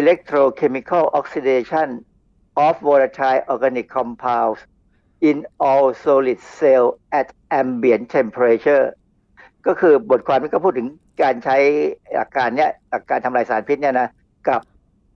[0.00, 1.88] electrochemical oxidation
[2.66, 4.60] of volatile organic compounds
[5.28, 5.36] in
[5.66, 6.86] all solid cell
[7.20, 7.28] at
[7.60, 8.84] ambient temperature
[9.66, 10.88] ก็คือบทความนี้ก็พูดถึง
[11.22, 11.56] การใช้
[12.14, 14.08] หลักการเนี้ยหลักการทำลายสารพิษเนี่ยนะ
[14.48, 14.60] กับ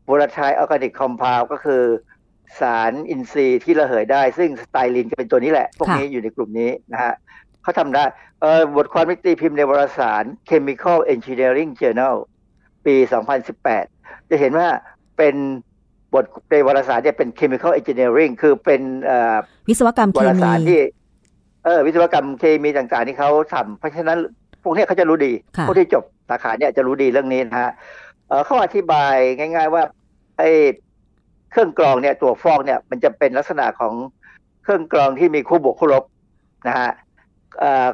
[0.08, 1.82] volatile organic compound ก็คือ
[2.60, 7.14] สารอินทรีย์ที่ระเหยได้ ซึ่งสไตลินก็เป็นตัวนี้แหละ พวกนี้อยู่ในกลุ่มนี้นะฮะ
[7.62, 8.04] เขาทำได้
[8.40, 12.16] เอ่อบทความนี้ตีพิมพ์ในวารสาร Chemical Engineering Journal
[12.86, 12.96] ปี
[13.62, 14.68] 2018 จะเห็นว่า
[15.16, 15.34] เป็น
[16.14, 19.36] บทในวารสารเนี่ยเป็น chemical engineering คือเป็นเอ่อ
[19.68, 20.80] วิศวกรรมเควารมีสารที่
[21.64, 24.18] เออวิศวกรรมเคมีต่างๆที่เขาทำเพราะฉะนั้น
[24.62, 27.72] พวกเนี้ยเขาจะรู้ดีค่ะพวกที่จบสาขาเนี่ยจะรู้ดีเรื่องนี้นะฮะ
[28.28, 29.82] เอ่อเขาอธิบายง่าย ๆ ว่า
[30.38, 30.50] ไอ้
[31.50, 33.94] เครื่องกรองเนี่ยตัวฟอกเนี่ย มันจะเป็นลักษณะของ
[34.62, 36.04] เครื่องกรองที่มีคู่บวกคู่ลบ
[36.66, 36.90] นะฮะ
[37.58, 37.88] เอ่อ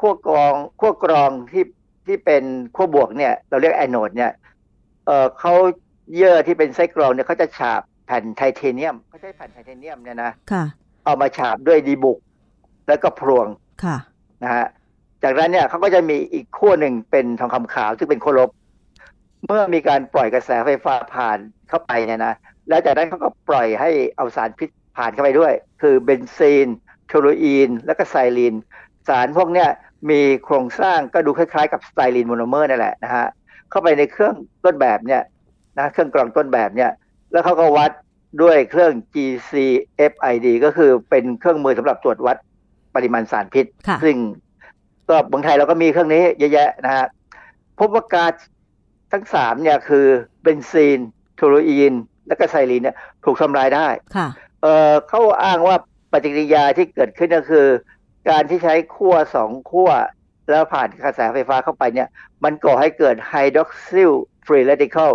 [0.00, 1.64] ขั้วกรองขั้วกรองที่
[2.06, 2.42] ที่เป็น
[2.76, 4.32] ขั้วบวกเนี่ย เราเรียกแอนโนดเนี่ย
[5.06, 5.54] เออเขา
[6.14, 10.64] เยื่อที่เป็นไส้กรองเนี่ยเขาจะฉาบแผ่นไทเทเนียมเขาใช้แผ่นไทเทเนียมเนี่ยนะค่ะ
[11.04, 12.18] เอามาฉาบด้วยดีบุก
[12.88, 13.46] แล้วก็พลวง
[13.84, 13.96] ค่ะ
[14.42, 14.66] นะฮะ
[15.22, 18.50] จากนั้นเนี่ยเขาก็จะมีอีกขั้วหนึ่งเป็นทองคำขาวซึ่งเป็นขั้วลบ
[19.46, 21.38] เมื่อมีการปล่อยกระแสไฟฟ้าผ่าน
[21.68, 22.34] เข้าไปเนี่ยนะ
[22.68, 25.52] แล้วจากนั้นเขาก็ปล่อยให้เอาสารพิษผ่านเข้าไปด้วย
[25.82, 26.68] คือเบนซีน
[27.06, 28.54] โทลูอีน และก็ไซลีน
[29.08, 29.68] สารพวกเนี้ย
[30.10, 33.26] มีโครงสร้างก็ดูคล้ายๆ กับสไตรีนโมโนเมอร์นั่นแหละนะฮะ
[33.70, 34.34] เข้าไปในเครื่อง
[34.64, 35.22] ต้นแบบเนี่ย
[35.78, 36.92] นะเครื่องกรองต้นแบบเนี่ย
[37.32, 37.90] แล้วเขาก็วัด
[38.42, 42.36] ด้วยเครื่อง GCFID ก็คือเป็นเครื่องมือสำหรับตรวจวัด
[42.94, 44.16] ปริมาณสารพิษค่ะซึ่ง
[45.08, 47.06] ก็บางไทยเราก็มีเครื่องนี้เยอะแยะนะฮะ
[47.78, 48.34] พบว่าก๊าซ
[49.12, 50.06] ทั้งสามเนี่ยคือ
[50.42, 50.98] เบนซีน
[51.36, 51.94] โทลูอีน
[52.28, 54.28] และก็ไซลีนเนี่ยถูกทำลายได้ค่ะ
[54.62, 55.76] เออเขาอ้างว่า
[56.12, 57.66] ปฏิกิริยาที่เกิดขึ้นก็คือ
[58.30, 59.90] การที่ใช้ขั้วสองขั้ว
[60.50, 62.08] แล้วผ่านกระแสไฟฟ้าเข้าไปเนี่ย
[62.44, 64.12] มันก่อให้เกิด hydroxyl
[64.46, 65.12] free radical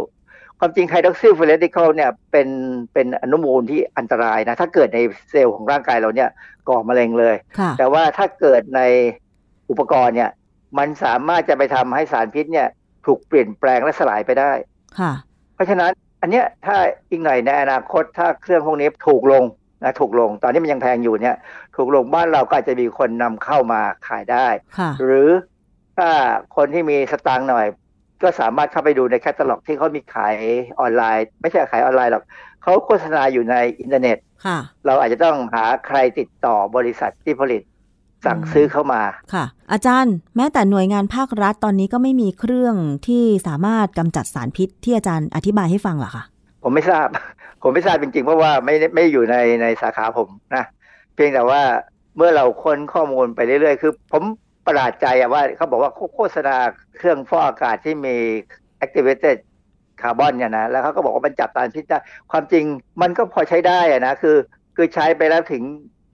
[0.60, 2.48] ความจริง hydroxyl free radical เนี่ยเป็น
[2.94, 5.00] เป็นอนุมูลที่อันตรายนะ ถ้าเกิดใน
[5.30, 6.30] เซลล์ของร่างกายเราเนี่ย
[6.70, 8.82] ก่อมะเร็งเลยค่ะแต่ว่าถ้าเกิดใน
[9.70, 10.32] อุปกรณ์เนี่ย
[10.78, 12.68] มันสามารถจะไปทำให้สารพิษเนี่ย
[13.06, 14.52] ถูกเปลี่ยนแปลงและสลายไปได้
[15.00, 15.12] ค่ะ
[15.56, 15.92] เพราะฉะนั้น
[16.22, 16.78] อันเนี้ยถ้า
[17.10, 19.44] อีกหน่อยในอนาคตถ้าเครื่องพวกนี้ถูกลง
[19.84, 21.36] นะถูกลงตอนนี้มันยังแพงอยู่เนี่ย
[21.76, 24.48] ถูกลงบ้านเราก็อาจจะมีคนนำเข้ามาขายได้
[24.78, 25.30] ค่ะหรือ
[25.98, 26.10] ถ้า
[26.56, 27.66] คนที่มีสตางค์หน่อย
[28.22, 30.36] ก็สามารถเข้าไปดูในแคตตาล็อกที่เขามีขาย
[30.80, 32.24] ออนไลน์ ไม่ใช่ขายออนไลน์หรอก
[32.64, 37.62] เขาโฆษณาอยู่ในอินเทอร์เน็ตค่ะเราอาจจะต้องหาใครติดต่อบริษัทที่ผลิต
[38.26, 39.02] สั่งซื้อเข้ามา
[39.34, 42.76] ค่ะ อาจารย์ แม้แต่หน่วยงานภาครัฐตอนนี้ก็ไม่มีเครื่อง
[43.08, 46.24] ที่สามารถกำจัดสารพิษที่อาจารย์อธิบายให้ฟังเหรอคะ
[46.64, 47.08] ผมไม่ทราบ
[47.64, 50.64] ผมไม่ทราบจริงๆ เพราะว่าไม่ได้ไม่อยู่ในในสาขาผมนะ
[51.16, 51.62] เพียงแต่ว่า
[52.18, 54.24] เมื่อเราค้นข้อมูลไปเรื่อยๆ คือ ผม
[54.70, 56.56] ประหลาดใจอะว่าเขาบอกว่าโฆษณา
[56.98, 58.16] เครื่องฟอกอากาศที่มี
[58.86, 59.38] activated
[60.02, 62.00] คาร์บอนเนี่ยนะแล้วเขาก็บอกว่ามันจับสารพิษได้
[62.32, 62.64] ความจริง
[63.02, 64.38] มันก็พอใช้ได้อะนะคือ
[64.76, 65.64] คือใช้ไปแล้วถึง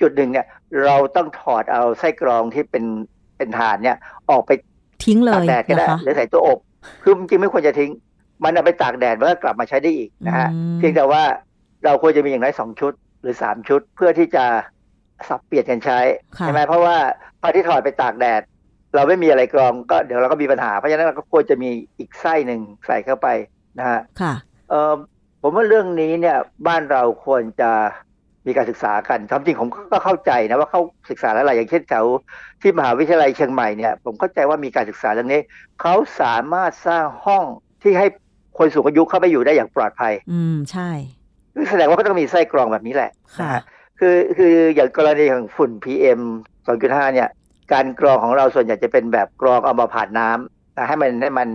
[0.02, 0.46] จุดหนึ่งเนี่ย
[0.86, 2.86] เราต้องถอดเอาไส้กรองที่เป็น
[3.38, 3.98] เป็นฐานเนี่ย
[4.30, 4.52] ออกไป
[5.06, 6.60] ทิ้งเลตากยแดดก็ได้นะคะหรือใส่ตัวอบ
[7.04, 7.92] คือจริงๆไม่ควรจะทิ้ง
[8.44, 11.24] มันเอาไปตากแดดมันก็กลับมาใช้ได้อีกนะฮะอืมเพียงแต่ว่า
[11.86, 14.46] เราควรจะมีอย่างน้อยสองชุด หรือสามชุดเพื่อที่จะ
[15.28, 16.00] สับเปลี่ยนกันใช้
[16.38, 16.98] ค่ะใช่ไหมเพราะว่า
[17.46, 18.42] พอที่ถอดไปตากแดด
[18.96, 23.28] เราไม่มีอะไรกรองก็เดี๋ยวเราก็มีปัญหา เพราะฉะนั้นเราก็ควรจะมีอีกไส้หนึ่งใส่เข้าไป
[23.80, 24.34] นะฮะค่ะ
[24.70, 24.94] เออ
[25.42, 26.38] ผมว่าเรื่องนี้เนี่ย
[26.68, 27.72] บ้านเราควรจะ
[28.48, 32.06] มีการศึกษากันความจริงผมก็เข้าใจนะว่าเขาศึกษาแล้วหลายอย่างเช่นแถว
[32.62, 35.42] ที่มหาวิทยาลัยเชียงใหม่เนี่ย ผมเข้าใจว่ามีการศึกษาเรื่องนี้
[35.82, 37.44] เขาสามารถสร้างห้อง
[37.84, 38.08] ที่ให้
[38.58, 40.90] คนสูงอายุเข้าไปอยู่ได้อย่างปลอดภัย อืมใช่
[41.70, 43.12] แสดงว่าก็ต้องมีไส้กรองแบบนี้แหละ
[44.00, 46.22] ค่ะนะฮะคือคืออย่างกรณีของฝุ่น PM
[46.68, 47.30] 2.5 เนี่ย
[47.74, 51.50] การกรองของเราส่วนใหญ่จะเป็นแบบกรองเอามาผ่านน้ำนะให้มันให้มัน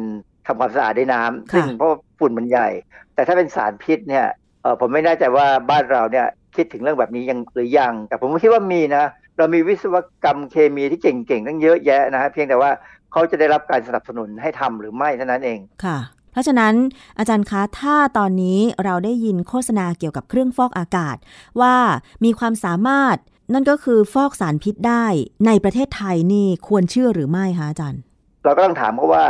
[0.47, 2.69] ทำความสะอาดด้วยน้ำซึ่งเพราะว่าฝุ่นมันใหญ่
[3.15, 4.27] แต่ถ้าเป็นสารพิษเนี่ย
[4.63, 6.27] เออผมไม่แน่ใจว่าบ้านเราเนี่ย
[6.57, 9.05] คิดถึงเรื่องแบบนี้ยังหรือยัง แต่ผมคิดว่ามีนะ
[9.39, 12.71] เรามีวิศวกรรมเคมีที่เก่งๆตั้งเยอะแยะนะฮะเพียงแต่ว่า
[13.13, 15.99] เขาจะได้รับการสนับสนุนให้ทำหรือไม่เท่านั้นเองค่ะ
[16.33, 16.75] เพราะฉะนั้น
[17.19, 21.17] อาจารย์คะถ้าตอนนี้เราได้ยินโฆษณาเกี่ยวกับเครื่องฟอกอากาศ
[21.61, 21.77] ว่า
[22.25, 23.17] มีความสามารถ
[23.55, 25.05] นั่นก็คือฟอกสารพิษได้
[25.47, 28.01] ในประเทศไทยนี่ควรเชื่อหรือไม่คะอาจารย์
[28.45, 29.25] เราก็ต้องถามเขาว่า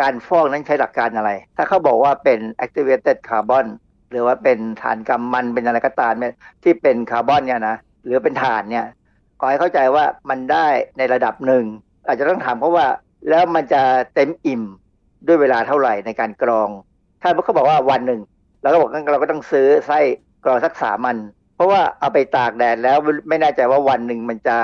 [0.00, 3.66] การฟอกนั้นใช้หลักการอะไร ถ้าเขาบอกว่าเป็น activated carbon
[4.10, 8.86] หรือว่าเป็นถ่านกำมันเป็นอะไรก็ตามเนี่ยที่เป็นคาร์บอนเนี่ยนะหรือเป็นถ่านเนี่ย
[9.40, 10.66] ขอให้เข้าใจว่ามันได้
[10.98, 11.64] ในระดับหนึ่ง
[12.06, 12.86] อาจจะต้องถามเขาะว่า
[13.28, 13.82] แล้วมันจะ
[14.14, 14.62] เต็มอิ่ม
[15.26, 16.68] ด้วยเวลาเท่าไหร่ในการกรอง
[17.22, 18.20] ถ้าเขาบอกว่าวันหนึ่ง
[18.62, 19.98] เราก็บอกงั้นเราก็ต้องซื้อไส้
[20.44, 21.16] กรองสักสามมัน
[21.56, 22.96] เพราะว่าเอาไปตากแดดแล้ว
[23.28, 24.56] ไม่แน่ใจว่าวันหนึ่งมันจะ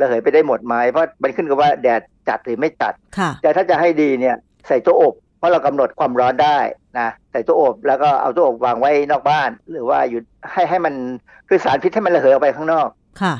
[0.00, 4.36] ระเหยไปได้หมดไหมเพราะมันขึ้นกับว่าแดดจัดหรือไม่จัดค่ะแต่ถ้าจะให้ดีเนี่ย
[4.68, 6.58] ใส่ตู้อบ เพราะเรากำหนดความร้อนได้
[6.98, 10.20] นะใส่ตู้อบแล้วก็เอาตู้อบวางไว้นอกบ้าน หรือว่าอยู่
[10.52, 10.94] ให้ให้มัน
[11.48, 12.88] คือสารพิษให้มันระเหยออกไปข้างนอก
[13.22, 13.34] ค่ะ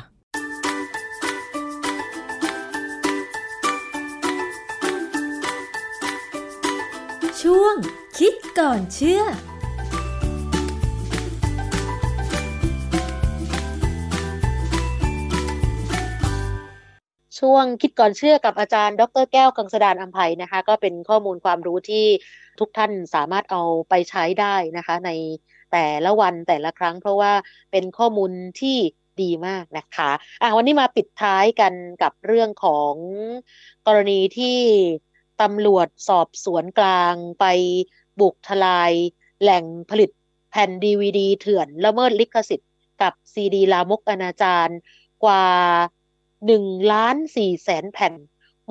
[8.21, 9.21] คิดก่อนเชื่อ
[17.39, 22.05] ช่วงคิดก่อนเชื่อกับอาจารย์ ดรแก้วกังสดานอัมภัยนะคะ ก็เป็นข้อมูลความรู้ที่
[22.59, 25.11] ทุกท่านสามารถเอาไปใช้ได้นะคะ ใน
[25.71, 27.33] แต่ละวันแต่ละครั้ง เพราะว่า
[27.71, 28.77] เป็นข้อมูลที่
[29.21, 30.11] ดีมากนะคะ
[30.41, 32.93] อะวันนี้มาปิดท้ายกันกับเรื่องของ
[33.87, 34.59] กรณีที่
[35.41, 37.45] ตำรวจสอบสวนกลางไป
[38.19, 38.91] บุกทลาย
[39.41, 40.09] แหล่งผลิต
[40.51, 44.69] แผ่นดีวดีเถื่อนละเมิดลิขสิทธิ์กับซีดีลามกอนาจาร
[45.23, 45.45] กว่า
[46.45, 48.13] หนึ่งล้านสี่แสนแผ่น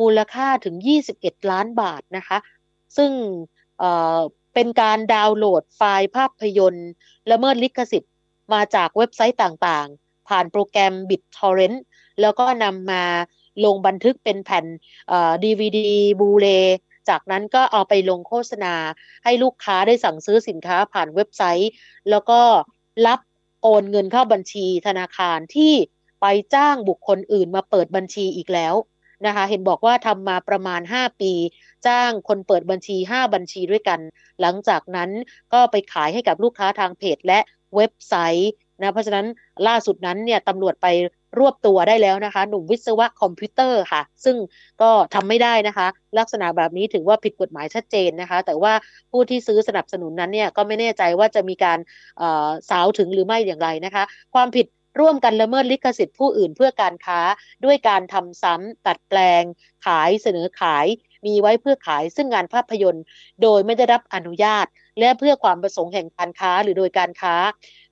[0.01, 0.77] มูลค่าถึง
[1.15, 2.39] 21 ล้านบาทนะคะ
[2.97, 3.13] ซึ่ง
[3.79, 6.91] เเป็นการดาวน์โหลดไฟล์ภาพยนตร์
[7.31, 8.13] ละเมิดลิขสิทธิ์
[8.53, 11.79] มาจากเว็บไซต์ต่างๆ ผ่านโปรแกรม BitTorrent
[12.21, 13.05] แล้วก็นำมา
[13.65, 14.65] ลงบันทึกเป็นแผ่น
[15.09, 15.79] เอ่อ DVD
[16.21, 16.47] บูเล
[17.09, 18.75] จากนั้นก็เอาไปลงโฆษณา
[19.25, 21.71] ให้ลูกค้าได้สั่งซื้อสินค้าผ่านเว็บไซต์
[22.11, 22.41] แล้วก็
[23.07, 23.21] รับ
[23.63, 25.73] โอนเงินเข้าบัญชีธนาคารที่
[26.21, 28.75] ไปจ้างบุคคลอื่นมาเปิดบัญชีอีกแล้ว
[29.27, 31.33] นะคะเห็นบอกว่าทำมาประมาณ 5 ปี
[31.87, 34.01] จ้างคนเปิดบัญชี 5 บัญชีด้วยกัน
[34.41, 35.11] หลังจากนั้น
[35.53, 37.39] ก็ไปขายให้กับลูกค้าทางเพจและ
[37.77, 39.27] เว็บไซต์นะเพราะฉะนั้น
[39.67, 40.87] ล่าสุดนั้นเนี่ยตำรวจไป
[41.39, 44.37] รวบตัวได้แล้วนะคะ หนุ่มวิศวะคอมพิวเตอร์ค่ะ ซึ่ง
[44.83, 45.87] ก็ทำไม่ได้นะคะ
[46.19, 48.73] ลักษณะแบบนี้ถือว่าผิดกฎหมายชัดเจนนะคะ แต่ว่า
[49.11, 51.79] ผู้ที่ซื้อสนับสนุนนั้นเนี่ยก็ไม่แน่ใจว่าจะมีการ
[52.71, 54.05] สาวถึงหรือไม่อย่างไรนะคะ
[54.35, 54.67] ความผิด
[55.01, 57.21] ร่วมกันละเมิดลิขสิทธิ์ผู้อื่นเพื่อการค้า
[57.65, 59.43] ด้วยการทำซ้ำตัดแปลง
[59.87, 60.87] ขายเสนอขาย
[61.27, 63.05] มีไว้เพื่อขายซึ่งงานภาพยนตร์
[63.43, 64.67] โดยไม่ได้รับอนุญาต
[64.99, 67.35] และเพื่อความประสงค์แห่งการค้าหรือโดยการค้า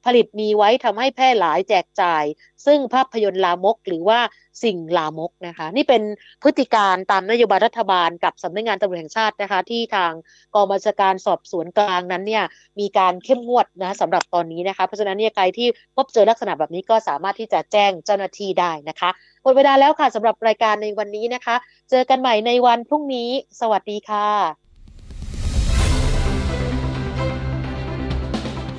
[0.05, 2.25] ผลิตมีไว้ทำให้แพร่หลายแจกจ่าย
[2.67, 4.21] ซึ่งภาพยนตร์ลามกหรือว่า
[4.65, 6.03] สิ่งลามกนะคะ นี่เป็น
[6.43, 10.13] พฤติการตามนโยบายรัฐบาลกับสำนักงานตำรวจแห่งชาตินะคะ ที่ทาง
[10.55, 12.45] กองบัญชาการสอบสวนกลางนั้นเนี่ย
[12.81, 19.11] มีการเข้มงวดนะสำหรับตอนนี้นะคะเพราะฉะนั้นเนี่ยใครที่พบเจอลักษณะแบบนี้ก็สามารถที่จะแจ้งเจ้าหน้าที่ได้นะคะ
[19.43, 21.57] หมดเวลาแล้วค่ะสำหรับรายการในวันนี้นะคะ
[21.91, 23.31] เจอกันใหม่ในวันพรุ่งนี้
[23.61, 24.72] สวัสดีค่ะ